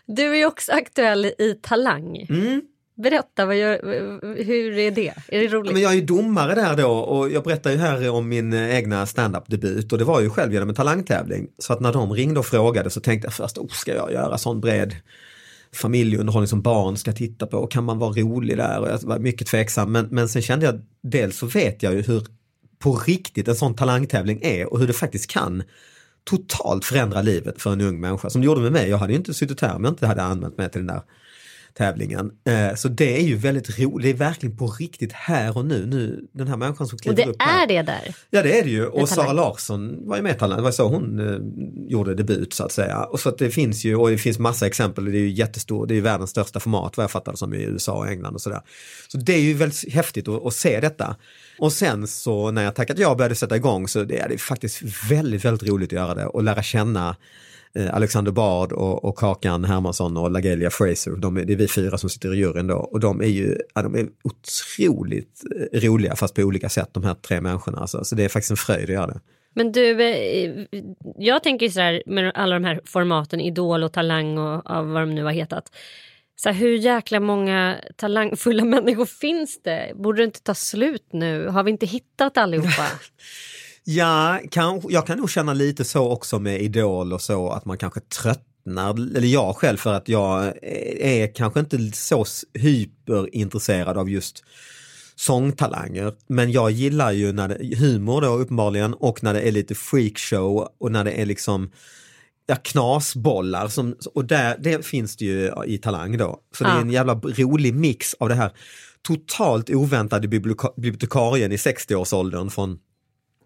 [0.06, 2.26] Du är ju också aktuell i Talang.
[2.28, 2.62] Mm.
[3.02, 3.80] Berätta, vad gör,
[4.44, 5.14] hur är det?
[5.28, 5.72] Är det roligt?
[5.72, 9.06] Men jag är ju domare där då och jag berättar ju här om min egna
[9.06, 11.48] standup-debut och det var ju själv genom en talangtävling.
[11.58, 14.38] Så att när de ringde och frågade så tänkte jag först, oh, ska jag göra
[14.38, 14.94] sån bred
[15.72, 18.80] familjeunderhållning som barn ska titta på, kan man vara rolig där?
[18.80, 22.02] Och jag var mycket tveksam men, men sen kände jag, dels så vet jag ju
[22.02, 22.26] hur
[22.78, 25.62] på riktigt en sån talangtävling är och hur det faktiskt kan
[26.24, 28.88] totalt förändra livet för en ung människa som det gjorde med mig.
[28.90, 31.02] Jag hade ju inte suttit här om jag inte hade använt mig till den där
[31.74, 32.30] tävlingen.
[32.44, 35.86] Eh, så det är ju väldigt roligt, det är verkligen på riktigt här och nu,
[35.86, 37.62] nu den här människan som kliver upp här.
[37.62, 38.14] Och det är det där?
[38.30, 40.70] Ja det är det ju och Sara Larsson var ju med i Talang, det var
[40.70, 43.04] så hon eh, gjorde debut så att säga.
[43.04, 45.88] Och så att det finns ju, och det finns massa exempel, det är ju jättestort,
[45.88, 48.40] det är ju världens största format vad jag fattar som i USA och England och
[48.40, 48.60] sådär.
[49.08, 51.16] Så det är ju väldigt häftigt att, att se detta.
[51.58, 54.38] Och sen så när jag tackat ja och började sätta igång så det är det
[54.38, 57.16] faktiskt väldigt, väldigt roligt att göra det och lära känna
[57.90, 61.10] Alexander Bard och, och Kakan Hermansson och Lagelia Fraser.
[61.10, 63.58] De är, det är vi fyra som sitter i juryn då och de är ju
[63.74, 67.78] ja, de är otroligt eh, roliga fast på olika sätt de här tre människorna.
[67.78, 68.04] Alltså.
[68.04, 69.20] Så det är faktiskt en fröjd att göra det.
[69.54, 70.66] Men du, eh,
[71.18, 75.02] jag tänker så här med alla de här formaten, Idol och Talang och, och vad
[75.02, 75.72] de nu har hetat.
[76.36, 79.92] Så här, hur jäkla många talangfulla människor finns det?
[79.94, 81.46] Borde det inte ta slut nu?
[81.46, 82.86] Har vi inte hittat allihopa?
[83.90, 87.78] Ja, kan, jag kan nog känna lite så också med Idol och så att man
[87.78, 90.52] kanske tröttnar, eller jag själv för att jag
[91.00, 92.24] är kanske inte så
[92.54, 94.44] hyperintresserad av just
[95.16, 96.12] sångtalanger.
[96.26, 100.68] Men jag gillar ju när det, humor då uppenbarligen och när det är lite freakshow
[100.80, 101.70] och när det är liksom
[102.46, 106.38] ja, knasbollar som, och där, det finns det ju i Talang då.
[106.58, 108.52] Så det är en jävla rolig mix av det här
[109.02, 112.78] totalt oväntade bibliotekarien i 60-årsåldern från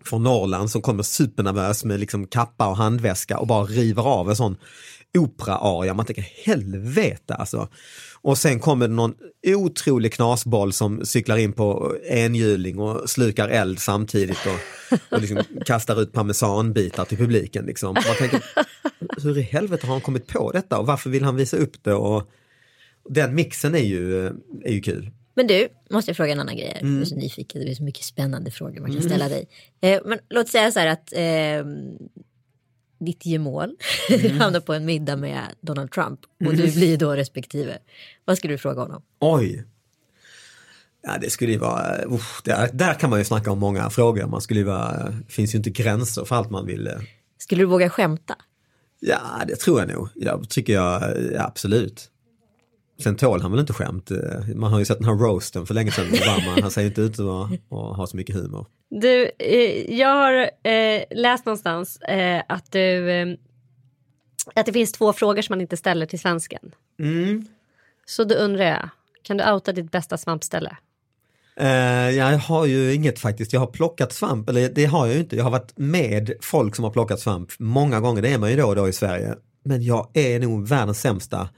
[0.07, 4.37] från Norrland som kommer supernervös med liksom kappa och handväska och bara river av en
[4.37, 4.57] sån
[5.19, 5.95] opera-aria.
[5.95, 7.69] Man tänker helvete alltså.
[8.23, 9.15] Och sen kommer det någon
[9.47, 16.03] otrolig knasboll som cyklar in på enhjuling och slukar eld samtidigt och, och liksom kastar
[16.03, 17.65] ut parmesanbitar till publiken.
[17.65, 17.95] Liksom.
[17.95, 18.43] Man tänker,
[19.23, 21.95] hur i helvete har han kommit på detta och varför vill han visa upp det?
[21.95, 22.31] Och
[23.09, 24.27] den mixen är ju,
[24.65, 25.11] är ju kul.
[25.35, 26.79] Men du, måste jag fråga en annan grej.
[26.81, 26.95] Mm.
[26.95, 29.09] Jag är så nyfiken, det är så mycket spännande frågor man kan mm.
[29.09, 29.49] ställa dig.
[29.81, 31.67] Eh, men låt säga så här att eh,
[33.05, 33.77] ditt gemål
[34.11, 34.39] mm.
[34.41, 36.57] hamnar på en middag med Donald Trump och mm.
[36.57, 37.79] du blir då respektive.
[38.25, 39.03] Vad skulle du fråga honom?
[39.21, 39.65] Oj.
[41.03, 44.27] Ja det skulle ju vara, uh, där, där kan man ju snacka om många frågor.
[44.27, 46.89] Man skulle ju vara, uh, finns ju inte gränser för allt man vill.
[46.89, 46.95] Uh.
[47.39, 48.37] Skulle du våga skämta?
[49.01, 50.09] Ja det tror jag nog.
[50.15, 52.12] Jag tycker jag, ja, absolut.
[53.03, 54.11] Sen tål han väl inte skämt.
[54.11, 54.19] Eh,
[54.55, 56.07] man har ju sett den här roasten för länge sedan.
[56.07, 56.61] Obama.
[56.63, 58.67] Han ser inte ut att ha så mycket humor.
[58.91, 63.27] Du, eh, jag har eh, läst någonstans eh, att du eh,
[64.55, 66.75] att det finns två frågor som man inte ställer till svensken.
[66.99, 67.47] Mm.
[68.07, 68.89] Så då undrar jag,
[69.23, 70.77] kan du outa ditt bästa svampställe?
[72.17, 75.37] Jag har ju inget faktiskt, jag har plockat svamp, eller det har jag ju inte.
[75.37, 78.57] Jag har varit med folk som har plockat svamp många gånger, det är man ju
[78.57, 79.35] då och då i Sverige.
[79.65, 81.49] Men jag är nog världens sämsta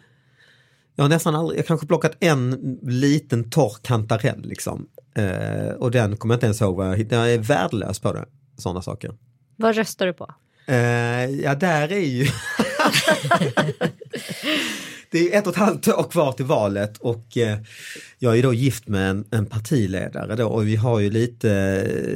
[0.96, 4.86] Jag har nästan aldrig, jag kanske plockat en liten torr kantarell liksom.
[5.16, 7.20] Eh, och den kommer jag inte ens ihåg vad jag hittade.
[7.22, 8.24] Jag är värdelös på det,
[8.58, 9.14] sådana saker.
[9.56, 10.34] Vad röstar du på?
[10.66, 12.26] Eh, ja, där är ju...
[15.14, 17.58] det är ett och ett halvt år kvar till valet och eh,
[18.18, 21.50] jag är då gift med en, en partiledare då och vi har ju lite,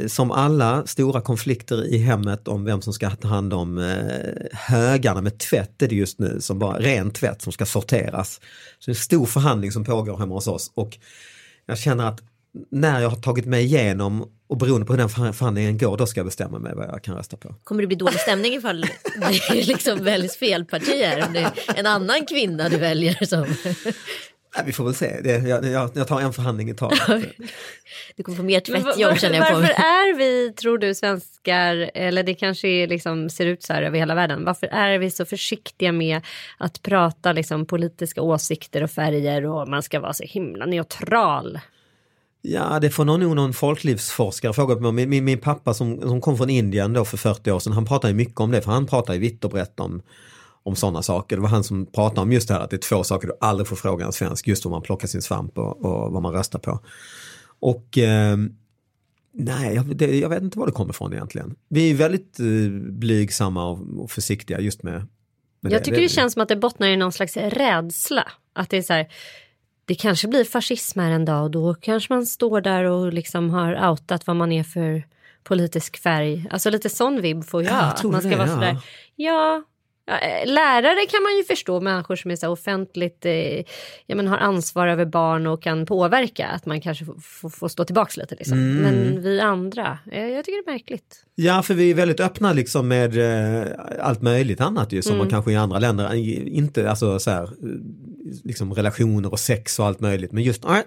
[0.02, 4.46] eh, som alla stora konflikter i hemmet om vem som ska ta hand om eh,
[4.52, 8.40] högarna med tvätt är det just nu, som bara ren tvätt som ska sorteras.
[8.78, 10.98] Så det är en stor förhandling som pågår hemma hos oss och
[11.66, 12.20] jag känner att
[12.70, 16.20] när jag har tagit mig igenom och beroende på hur den förhandlingen går, då ska
[16.20, 17.54] jag bestämma mig vad jag kan rösta på.
[17.64, 18.80] Kommer det bli dålig stämning ifall
[19.50, 21.26] det liksom väljs fel parti här?
[21.26, 23.46] Om det är en annan kvinna du väljer som...
[24.56, 27.00] Ja, vi får väl se, det, jag, jag, jag tar en förhandling i taget.
[28.16, 32.22] Du kommer få mer tvättjobb känner jag på Varför är vi, tror du svenskar, eller
[32.22, 35.92] det kanske liksom ser ut så här över hela världen, varför är vi så försiktiga
[35.92, 36.20] med
[36.58, 41.58] att prata liksom politiska åsikter och färger och man ska vara så himla neutral?
[42.50, 46.36] Ja, det får nog någon folklivsforskare fråga på min, min, min pappa som, som kom
[46.36, 48.86] från Indien då för 40 år sedan, han pratar ju mycket om det, för han
[48.86, 50.02] pratar ju vitt och brett om,
[50.62, 51.36] om sådana saker.
[51.36, 53.34] Det var han som pratade om just det här att det är två saker du
[53.40, 56.32] aldrig får fråga en svensk, just om man plockar sin svamp och, och vad man
[56.32, 56.80] röstar på.
[57.60, 58.36] Och eh,
[59.34, 61.54] nej, jag, det, jag, vet inte var det kommer ifrån egentligen.
[61.68, 62.46] Vi är väldigt eh,
[62.90, 64.94] blygsamma och, och, försiktiga just med,
[65.60, 65.84] med Jag det.
[65.84, 68.32] tycker det, det känns som att det bottnar i någon slags rädsla.
[68.52, 69.08] Att det är så här,
[69.88, 73.50] det kanske blir fascism här en dag och då kanske man står där och liksom
[73.50, 75.02] har outat vad man är för
[75.42, 76.46] politisk färg.
[76.50, 77.72] Alltså lite sån vibb får jag.
[77.72, 78.76] Ja, jag man ska det, vara sådär,
[79.16, 79.62] ja,
[80.08, 83.64] Eh, lärare kan man ju förstå, människor som är så offentligt, eh,
[84.06, 87.84] ja, men har ansvar över barn och kan påverka, att man kanske får, får stå
[87.84, 88.34] tillbaks lite.
[88.34, 88.58] Liksom.
[88.58, 88.82] Mm.
[88.82, 91.24] Men vi andra, eh, jag tycker det är märkligt.
[91.34, 93.66] Ja, för vi är väldigt öppna liksom med eh,
[94.00, 95.18] allt möjligt annat ju, som mm.
[95.18, 97.50] man kanske i andra länder inte, alltså så här,
[98.44, 100.32] liksom relationer och sex och allt möjligt.
[100.32, 100.64] Men just...
[100.64, 100.78] Äh.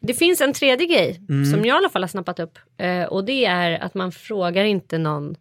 [0.00, 1.44] Det finns en tredje grej mm.
[1.44, 4.64] som jag i alla fall har snappat upp eh, och det är att man frågar
[4.64, 5.36] inte någon,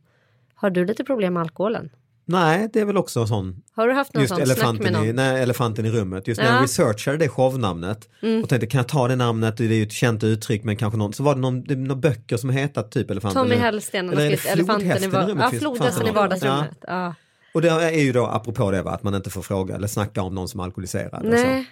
[0.55, 1.89] har du lite problem med alkoholen?
[2.31, 3.61] Nej, det är väl också sån.
[3.75, 5.09] Har du haft någon just sån elefanten snack med någon?
[5.09, 6.27] I, nej, elefanten i rummet.
[6.27, 6.53] Just när ja.
[6.53, 8.43] jag researchade det shownamnet mm.
[8.43, 10.97] och tänkte kan jag ta det namnet, det är ju ett känt uttryck men kanske
[10.97, 13.43] någon, så var det någon, det några böcker som hetat typ elefanten.
[13.43, 16.77] Tommy Hellsten har skrivit elefanten i, var ja, flodhästen i vardagsrummet.
[16.81, 17.05] Ja.
[17.05, 17.15] ja.
[17.53, 20.21] Och det är ju då apropå det va, att man inte får fråga eller snacka
[20.21, 21.21] om någon som är alkoholiserad.
[21.23, 21.67] Nej.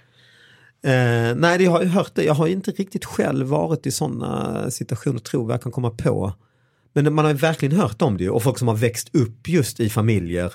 [0.83, 5.19] Eh, nej, jag har hört det, jag har inte riktigt själv varit i sådana situationer,
[5.19, 6.33] tror jag kan komma på.
[6.93, 9.89] Men man har verkligen hört om det och folk som har växt upp just i
[9.89, 10.53] familjer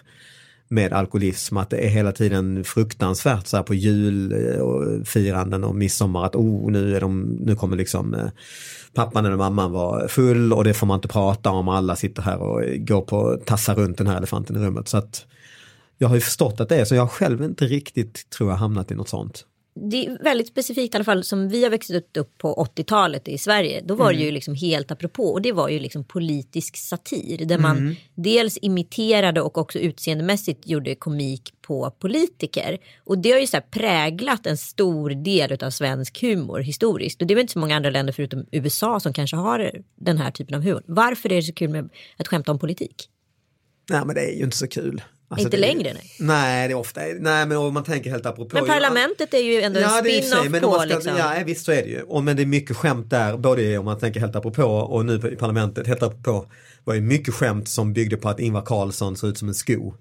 [0.69, 6.25] med alkoholism, att det är hela tiden fruktansvärt så här på julfiranden eh, och midsommar
[6.25, 8.29] att oh, nu, är de, nu kommer liksom eh,
[8.95, 12.39] pappan eller mamman vara full och det får man inte prata om, alla sitter här
[12.39, 14.89] och går på tassar runt den här elefanten i rummet.
[14.89, 15.27] Så att
[15.99, 18.57] jag har ju förstått att det är så, jag har själv inte riktigt, tror jag,
[18.57, 19.45] hamnat i något sånt
[19.77, 23.39] det är väldigt specifikt i alla fall som vi har växt upp på 80-talet i
[23.39, 23.81] Sverige.
[23.85, 24.19] Då var mm.
[24.19, 27.95] det ju liksom helt apropå och det var ju liksom politisk satir där man mm.
[28.15, 32.79] dels imiterade och också utseendemässigt gjorde komik på politiker.
[33.05, 37.21] Och det har ju så präglat en stor del av svensk humor historiskt.
[37.21, 40.19] Och det är väl inte så många andra länder förutom USA som kanske har den
[40.19, 40.83] här typen av humor.
[40.87, 43.09] Varför är det så kul med att skämta om politik?
[43.91, 45.03] Nej men det är ju inte så kul.
[45.35, 45.93] Alltså inte det, längre?
[45.93, 46.17] Nej.
[46.19, 48.57] nej, det är ofta, nej men om man tänker helt apropå.
[48.57, 50.75] Men parlamentet är ju ändå ja, en spin-off på.
[50.75, 51.17] Ska, liksom.
[51.19, 52.03] Ja visst så är det ju.
[52.03, 55.15] Och, men det är mycket skämt där, både om man tänker helt apropå och nu
[55.33, 55.87] i parlamentet.
[55.87, 56.47] Helt apropå
[56.85, 59.95] var ju mycket skämt som byggde på att Ingvar Carlsson såg ut som en sko.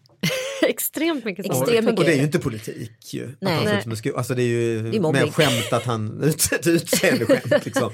[0.70, 1.62] Extremt mycket sånt.
[1.62, 2.00] Extremt mycket.
[2.00, 3.30] Och det är ju inte politik ju.
[3.40, 3.68] Nej.
[3.68, 6.22] Att han alltså det är ju det är mer skämt att han,
[6.66, 7.92] utseende skämt liksom.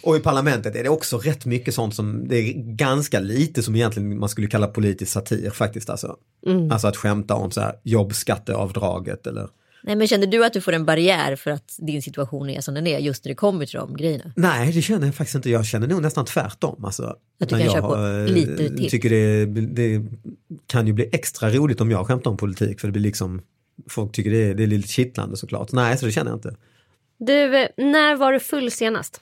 [0.00, 3.74] Och i parlamentet är det också rätt mycket sånt som, det är ganska lite som
[3.74, 6.16] egentligen man skulle kalla politisk satir faktiskt alltså.
[6.46, 6.72] Mm.
[6.72, 9.48] Alltså att skämta om så här jobbskatteavdraget eller
[9.82, 12.74] Nej men känner du att du får en barriär för att din situation är som
[12.74, 14.32] den är just när det kommer till de grejerna?
[14.36, 15.50] Nej det känner jag faktiskt inte.
[15.50, 16.84] Jag känner nog nästan tvärtom.
[16.84, 18.90] Alltså, att du kan jag på lite till?
[18.90, 20.04] tycker det, det,
[20.66, 23.42] kan ju bli extra roligt om jag skämtar om politik för det blir liksom
[23.86, 25.72] Folk tycker det är, det är lite kittlande såklart.
[25.72, 26.56] Nej så det känner jag inte.
[27.18, 29.20] Du, när var du full senast?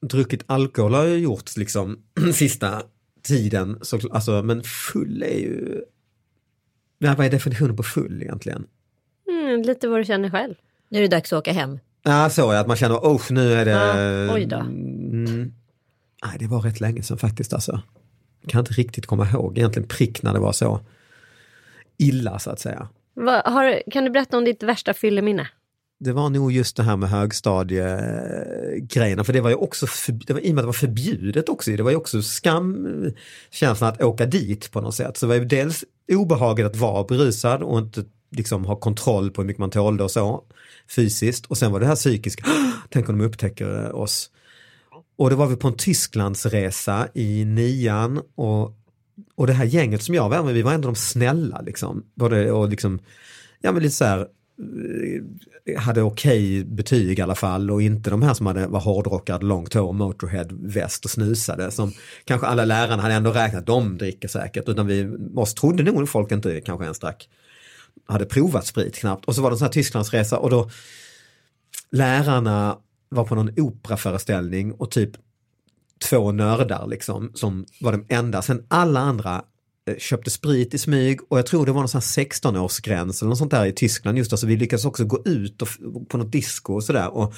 [0.00, 1.98] Druckit alkohol har jag gjort liksom
[2.34, 2.82] sista
[3.22, 3.78] tiden.
[3.82, 5.82] Så, alltså, men full är ju...
[6.98, 8.66] Ja, vad är definitionen på full egentligen?
[9.28, 10.54] Mm, lite vad du känner själv.
[10.88, 11.78] Nu är det dags att åka hem.
[12.02, 13.70] Ja, så är att man känner, oh nu är det...
[13.70, 14.56] Ja, oj då.
[14.56, 15.52] Mm,
[16.24, 17.82] nej, det var rätt länge sedan faktiskt alltså.
[18.40, 20.80] Jag kan inte riktigt komma ihåg egentligen prick när det var så
[21.98, 22.88] illa så att säga.
[23.14, 25.48] Va, har, kan du berätta om ditt värsta fylleminne?
[26.00, 30.32] Det var nog just det här med högstadiegrejerna, för det var ju också, för, det
[30.32, 34.02] var, i och med att det var förbjudet också, det var ju också skamkänslan att
[34.02, 35.16] åka dit på något sätt.
[35.16, 39.42] Så det var ju dels obehaget att vara berusad och inte liksom ha kontroll på
[39.42, 40.44] hur mycket man tålde och så
[40.88, 41.46] fysiskt.
[41.46, 42.44] Och sen var det här psykiska,
[42.88, 44.30] tänk om de upptäcker oss.
[45.16, 48.72] Och då var vi på en Tysklandsresa i nian och,
[49.34, 52.04] och det här gänget som jag var med, vi var ändå de snälla liksom.
[52.14, 52.98] Både, och liksom,
[53.60, 58.10] ja men lite så här, eh, hade okej okay betyg i alla fall och inte
[58.10, 61.92] de här som hade, var hårdrockade, långt hår, motorhead, väst och snusade som
[62.24, 66.32] kanske alla lärarna hade ändå räknat, de dricker säkert, utan vi, oss trodde nog folk
[66.32, 67.28] inte kanske ens drack,
[68.06, 69.24] hade provat sprit knappt.
[69.24, 70.70] Och så var det en sån här Tysklandsresa och då
[71.90, 72.78] lärarna
[73.08, 75.10] var på någon operaföreställning och typ
[76.08, 78.42] två nördar liksom som var de enda.
[78.42, 79.44] Sen alla andra
[79.86, 83.38] eh, köpte sprit i smyg och jag tror det var någon sån 16-årsgräns eller något
[83.38, 85.68] sånt där i Tyskland just då, så vi lyckades också gå ut och,
[86.08, 87.14] på något disco och sådär.
[87.14, 87.34] Och,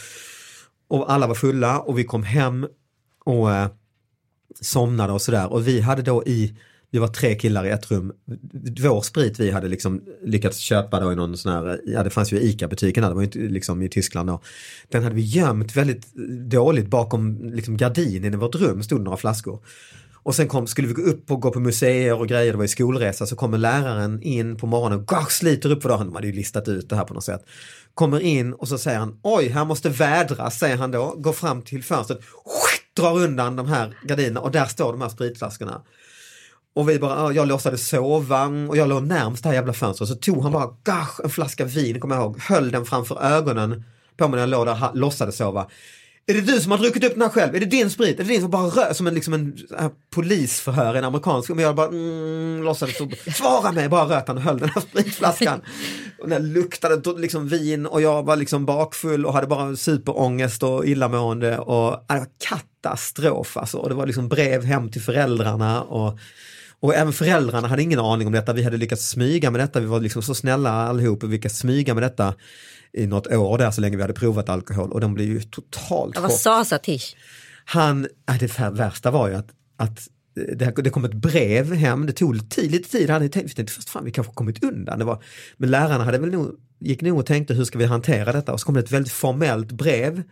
[0.89, 2.67] och alla var fulla och vi kom hem
[3.25, 3.69] och eh,
[4.61, 6.57] somnade och sådär och vi hade då i
[6.91, 8.13] vi var tre killar i ett rum.
[8.81, 12.33] Vår sprit vi hade liksom lyckats köpa då i någon sån här, ja det fanns
[12.33, 14.41] ju ICA-butiken där, det var ju inte liksom i Tyskland då.
[14.89, 16.15] Den hade vi gömt väldigt
[16.51, 19.63] dåligt bakom liksom gardinen i vårt rum, stod några flaskor.
[20.27, 22.65] Och sen kom, skulle vi gå upp och gå på museer och grejer, det var
[22.65, 26.27] ju skolresa, så kommer läraren in på morgonen och sliter upp för dagen, de hade
[26.27, 27.45] ju listat ut det här på något sätt.
[27.95, 31.63] Kommer in och så säger han, oj, här måste vädras, säger han då, går fram
[31.63, 32.21] till fönstret,
[32.97, 35.83] drar undan de här gardinerna och där står de här spritflaskorna.
[36.77, 40.09] Och vi bara, ah, jag låtsades sova och jag låg närmst det här jävla fönstret.
[40.09, 43.85] Så tog han bara gosh, en flaska vin, kommer jag ihåg, höll den framför ögonen
[44.17, 45.67] på mig när jag låg där och låtsades sova.
[46.27, 47.55] Är det du som har druckit upp den här själv?
[47.55, 48.21] Är det din sprit?
[48.21, 51.49] Är det din som bara rör som en, liksom en här, polisförhör i en amerikansk
[51.49, 52.97] Men jag bara mm, låtsades,
[53.37, 55.61] svara mig, bara röt han och höll den här spritflaskan.
[56.23, 60.87] och den luktade liksom vin och jag var liksom bakfull och hade bara superångest och
[60.87, 63.79] illamående och äh, det var katastrof alltså.
[63.79, 66.19] Och det var liksom brev hem till föräldrarna och
[66.87, 68.53] och även föräldrarna hade ingen aning om detta.
[68.53, 69.81] Vi hade lyckats smyga med detta.
[69.81, 72.35] Vi var liksom så snälla allihop och vi lyckades smyga med detta
[72.93, 76.15] i något år där så länge vi hade provat alkohol och de blev ju totalt
[76.15, 77.17] ja, Vad sa Satish?
[77.65, 78.09] Han,
[78.41, 80.09] det värsta var ju att, att
[80.55, 83.91] det, det kom ett brev hem, det tog tid, lite tid, hade tänkt, inte först
[83.91, 84.99] fan vi kanske kommit undan.
[84.99, 85.23] Det var,
[85.57, 88.61] men lärarna hade väl nog, gick nog och tänkte hur ska vi hantera detta och
[88.61, 90.23] så kom det ett väldigt formellt brev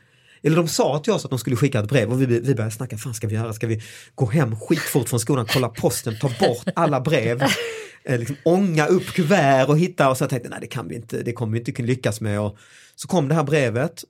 [0.45, 2.71] eller de sa till oss att de skulle skicka ett brev och vi, vi började
[2.71, 3.53] snacka, vad ska vi göra?
[3.53, 3.83] Ska vi
[4.15, 7.43] gå hem skitfort från skolan, kolla posten, ta bort alla brev,
[8.05, 10.95] eh, liksom ånga upp kuvert och hitta och så jag tänkte nej det kan vi
[10.95, 12.41] inte, det kommer vi inte kunna lyckas med.
[12.41, 12.57] Och
[12.95, 14.05] så kom det här brevet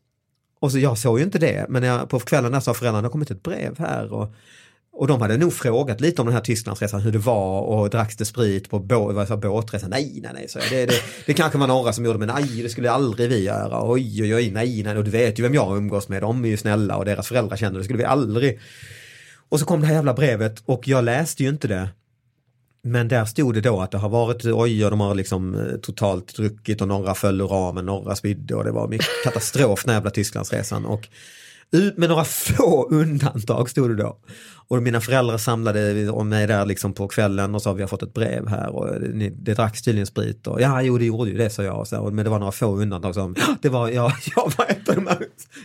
[0.61, 3.07] och så jag såg ju inte det, men jag, på kvällen där sa föräldrarna, det
[3.07, 4.13] har kommit ett brev här.
[4.13, 4.35] Och,
[4.97, 8.17] och de hade nog frågat lite om den här Tysklandsresan, hur det var och dracks
[8.17, 9.91] det sprit på bå, båtresan?
[9.91, 10.95] Nej, nej, nej, så det, det,
[11.27, 13.93] det kanske var några som gjorde, men nej, det skulle aldrig vi göra.
[13.93, 16.49] Oj, oj, oj, nej, nej, och du vet ju vem jag umgås med, de är
[16.49, 18.61] ju snälla och deras föräldrar känner det skulle vi aldrig.
[19.49, 21.89] Och så kom det här jävla brevet och jag läste ju inte det.
[22.83, 25.77] Men där stod det då att det har varit, oj, och de har liksom eh,
[25.83, 29.91] totalt druckit och några föll ur ramen, några spydde och det var mycket katastrof den
[29.91, 30.85] här jävla Tysklandsresan.
[30.85, 31.09] Och
[31.75, 34.17] ut med några få undantag stod det då.
[34.69, 38.03] Och mina föräldrar samlade om mig där liksom på kvällen och sa vi har fått
[38.03, 41.37] ett brev här och det, det dracks tydligen sprit och ja, jo det gjorde ju
[41.37, 41.79] det sa jag.
[41.79, 44.89] Och så, men det var några få undantag som, det var, ja, jag var ett
[44.89, 45.19] av de här,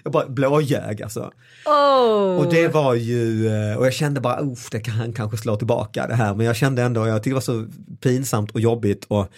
[0.03, 1.31] jag bara blåljög alltså.
[1.65, 2.37] Oh.
[2.37, 6.07] Och det var ju, eh, och jag kände bara, uff det kan kanske slå tillbaka
[6.07, 7.65] det här, men jag kände ändå, jag tyckte det var så
[8.01, 9.31] pinsamt och jobbigt och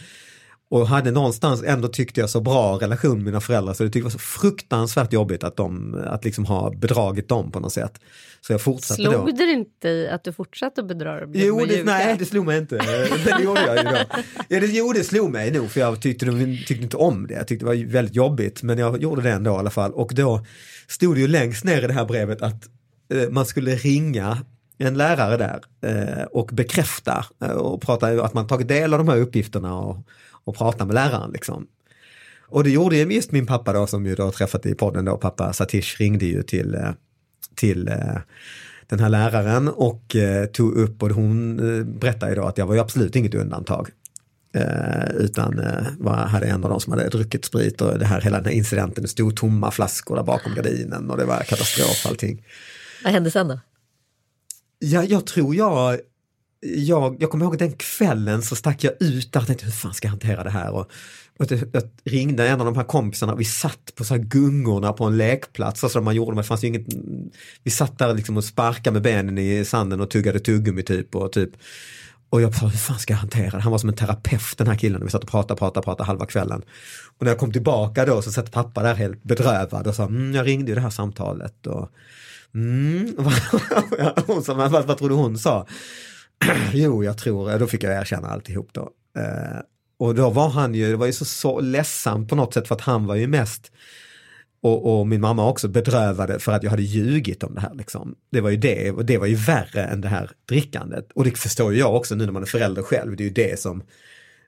[0.71, 3.99] och hade någonstans ändå tyckte jag så bra relation med mina föräldrar så det tyckte
[3.99, 7.99] jag var så fruktansvärt jobbigt att de, att liksom ha bedragit dem på något sätt.
[8.41, 9.23] Så jag fortsatte slog då.
[9.23, 11.31] Slog det inte att du fortsatte bedra dem?
[11.34, 12.75] Jo, det, nej det slog mig inte.
[12.75, 13.97] Men det gjorde jag ju då.
[14.47, 16.25] Ja, det, jo, det slog mig nog för jag tyckte,
[16.67, 17.34] tyckte inte om det.
[17.34, 19.91] Jag tyckte det var väldigt jobbigt men jag gjorde det ändå i alla fall.
[19.91, 20.45] Och då
[20.88, 22.69] stod det ju längst ner i det här brevet att
[23.13, 24.38] eh, man skulle ringa
[24.77, 29.07] en lärare där eh, och bekräfta eh, och prata att man tagit del av de
[29.07, 29.97] här uppgifterna och
[30.43, 31.32] och prata med läraren.
[31.32, 31.67] Liksom.
[32.51, 35.17] Och det gjorde ju just min pappa då som ju då träffat i podden då,
[35.17, 36.91] pappa Satish ringde ju till, eh,
[37.56, 38.17] till eh,
[38.88, 41.58] den här läraren och eh, tog upp och hon
[41.99, 43.89] berättade ju då att jag var ju absolut inget undantag.
[45.13, 45.62] utan
[45.99, 48.51] var, hade en av dem som hade druckit sprit och det här, hela den här
[48.51, 52.45] incidenten, det stod tomma flaskor där bakom gardinen och det var katastrof allting.
[53.04, 53.60] Vad hände sen då?
[54.80, 55.99] Ja, jag tror jag
[56.62, 59.93] jag, jag kommer ihåg den kvällen så stack jag ut där och tänkte hur fan
[59.93, 60.71] ska jag hantera det här?
[60.71, 60.91] Och,
[61.39, 65.06] och jag ringde en av de här kompisarna, vi satt på så här gungorna på
[65.06, 66.86] en lekplats, alltså man gjorde, det fanns ju inget,
[67.63, 71.32] vi satt där liksom och sparkade med benen i sanden och tuggade tuggummi typ och
[71.32, 71.52] typ
[72.32, 73.60] och jag sa, hur fan ska jag hantera det?
[73.60, 75.03] Han var som en terapeut den här killen.
[75.03, 76.62] Vi satt och pratade, pratade, pratade halva kvällen.
[77.18, 80.36] Och när jag kom tillbaka då så satt pappa där helt bedrövad och sa, mm,
[80.36, 81.68] jag ringde ju det här samtalet.
[81.68, 81.89] Och,
[82.55, 83.18] mm,
[84.28, 85.68] hon sa, vad, vad tror du hon sa?
[86.73, 88.89] jo, jag tror, eh, då fick jag erkänna alltihop då.
[89.17, 89.59] Eh,
[89.97, 92.75] och då var han ju, det var ju så, så ledsamt på något sätt för
[92.75, 93.71] att han var ju mest
[94.61, 97.73] och, och, min mamma också bedrövade för att jag hade ljugit om det här.
[97.73, 98.15] Liksom.
[98.31, 101.11] Det var ju det, och det var ju värre än det här drickandet.
[101.15, 103.33] Och det förstår ju jag också nu när man är förälder själv, det är ju
[103.33, 103.83] det som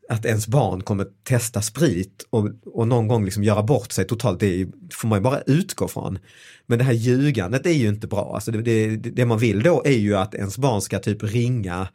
[0.10, 4.40] att ens barn kommer testa sprit och, och någon gång liksom göra bort sig totalt,
[4.40, 6.20] det får man ju bara utgå från.
[6.66, 8.32] Men det här ljugandet är ju inte bra.
[8.36, 11.88] Alltså det, det, det man vill då är ju att ens barn ska typ ringa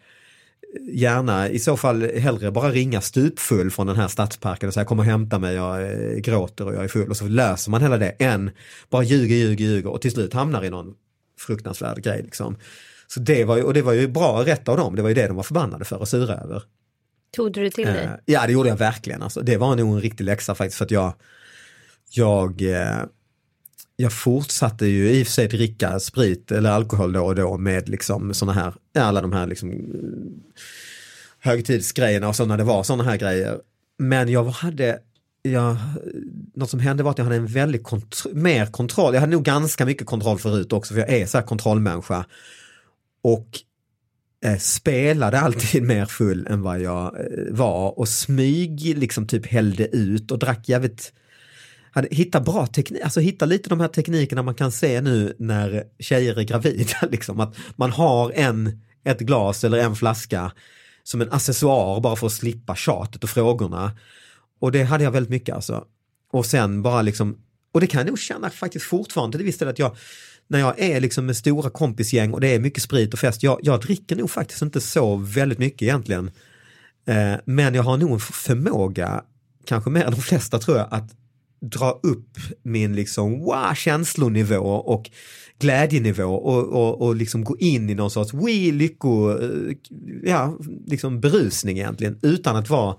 [0.92, 4.98] gärna i så fall hellre bara ringa stupfull från den här stadsparken och säga kom
[4.98, 7.98] och hämta mig, jag eh, gråter och jag är full och så löser man hela
[7.98, 8.50] det än
[8.90, 10.94] bara ljuger, ljuger, ljuger och till slut hamnar i någon
[11.38, 12.22] fruktansvärd grej.
[12.22, 12.56] Liksom.
[13.06, 15.14] Så det var ju, och det var ju bra rätt av dem, det var ju
[15.14, 16.62] det de var förbannade för och sura över.
[17.30, 18.04] Tog du det till dig?
[18.04, 19.40] Eh, ja det gjorde jag verkligen, alltså.
[19.40, 21.14] det var nog en riktig läxa faktiskt för att jag,
[22.10, 23.04] jag eh,
[24.00, 27.88] jag fortsatte ju i och för sig dricka sprit eller alkohol då och då med
[27.88, 30.60] liksom sådana här, alla de här liksom eh,
[31.38, 33.60] högtidsgrejerna och så när det var sådana här grejer.
[33.98, 34.98] Men jag hade,
[35.42, 35.76] jag,
[36.54, 39.14] något som hände var att jag hade en väldigt kontro mer kontroll.
[39.14, 42.24] Jag hade nog ganska mycket kontroll förut också för jag är så här kontrollmänniska.
[43.22, 43.60] Och
[44.44, 49.96] Eh, spelade alltid mer full än vad jag eh, var och smyg liksom typ hällde
[49.96, 51.12] ut och drack jävligt
[51.90, 55.84] hade, hitta bra teknik, alltså hitta lite de här teknikerna man kan se nu när
[55.98, 56.96] tjejer är gravida.
[57.10, 60.52] Liksom, att man har en, ett glas eller en flaska
[61.02, 63.92] som en accessoar bara för att slippa tjatet och frågorna.
[64.60, 65.84] Och det hade jag väldigt mycket alltså.
[66.32, 67.38] Och sen bara liksom,
[67.72, 69.96] och det kan jag nog känna faktiskt fortfarande till viss del att jag,
[70.48, 73.58] när jag är liksom med stora kompisgäng och det är mycket sprit och fest, jag,
[73.62, 76.30] jag dricker nog faktiskt inte så väldigt mycket egentligen.
[77.06, 79.24] Eh, men jag har nog en förmåga,
[79.64, 81.14] kanske mer än de flesta tror jag, att
[81.60, 85.10] dra upp min liksom wow, känslonivå och
[85.58, 89.76] glädjenivå och, och, och liksom gå in i någon sorts we lycko, eh,
[90.22, 92.96] ja, liksom berusning egentligen utan att vara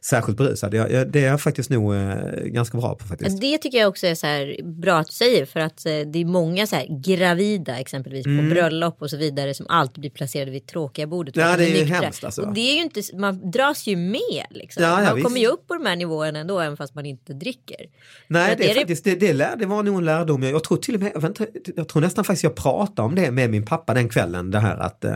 [0.00, 0.74] särskilt berusad.
[0.74, 3.40] Jag, jag, det är jag faktiskt nog eh, ganska bra på faktiskt.
[3.40, 6.18] Det tycker jag också är så här bra att du säger för att eh, det
[6.18, 8.48] är många så här gravida exempelvis mm.
[8.48, 11.36] på bröllop och så vidare som alltid blir placerade vid tråkiga bordet.
[11.36, 12.42] Ja det är ju hemskt alltså.
[12.42, 14.82] Och det är ju inte, man dras ju med liksom.
[14.82, 15.26] Ja, ja, man visst.
[15.26, 17.86] kommer ju upp på de här nivåerna ändå även fast man inte dricker.
[18.26, 20.42] Nej det, är, är faktiskt, det, det, lär, det var nog en lärdom.
[20.42, 21.46] Jag, jag tror till och med, jag, inte,
[21.76, 24.50] jag tror nästan faktiskt jag pratade om det med min pappa den kvällen.
[24.50, 25.14] Det här att eh,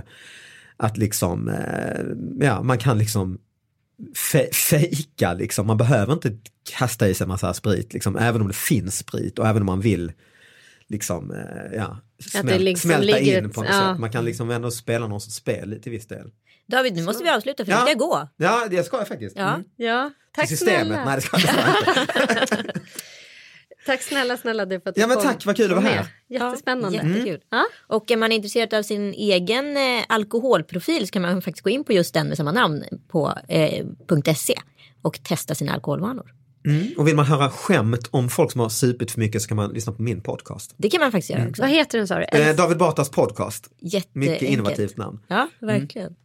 [0.77, 1.53] att liksom,
[2.41, 3.39] ja man kan liksom
[4.17, 5.67] fe fejka liksom.
[5.67, 6.33] Man behöver inte
[6.71, 9.81] kasta i sig massa sprit, liksom, även om det finns sprit och även om man
[9.81, 10.13] vill
[10.89, 11.99] liksom, eh, ja,
[12.31, 13.91] smäl liksom smälta in på något ja.
[13.91, 14.01] sätt.
[14.01, 16.31] Man kan liksom ändå spela någon sorts spel till viss del.
[16.67, 17.81] David, nu måste vi avsluta för ja.
[17.81, 18.29] du ska gå.
[18.37, 19.37] Ja, det ska jag faktiskt.
[19.37, 19.65] Ja, mm.
[19.77, 20.11] ja.
[20.33, 20.87] tack Systemet.
[20.87, 21.05] snälla.
[21.05, 21.51] Nej, det ska jag
[22.51, 22.73] inte.
[23.87, 26.07] Tack snälla, snälla du för att du Ja men tack, vad kul att vara här.
[26.29, 26.99] Jättespännande.
[26.99, 27.41] Ja, jättekul.
[27.53, 27.65] Mm.
[27.87, 31.85] Och är man intresserad av sin egen eh, alkoholprofil så kan man faktiskt gå in
[31.85, 33.87] på just den med samma namn på eh,
[34.37, 34.55] .se
[35.03, 36.35] och testa sina alkoholvanor.
[36.67, 36.93] Mm.
[36.97, 39.73] Och vill man höra skämt om folk som har supit för mycket så kan man
[39.73, 40.75] lyssna på min podcast.
[40.77, 41.51] Det kan man faktiskt göra mm.
[41.51, 41.63] också.
[41.63, 42.25] Vad heter den sa du?
[42.25, 43.71] Eh, David Batras podcast.
[43.81, 45.21] Jätte Mycket innovativt namn.
[45.29, 46.07] Ja, verkligen.
[46.07, 46.19] Mm.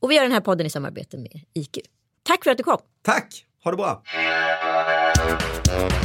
[0.00, 1.78] Och vi gör den här podden i samarbete med IQ.
[2.22, 2.78] Tack för att du kom.
[3.02, 4.02] Tack, ha det bra.
[5.72, 5.96] Thank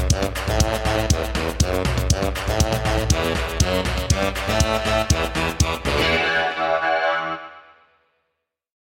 [5.01, 5.06] you.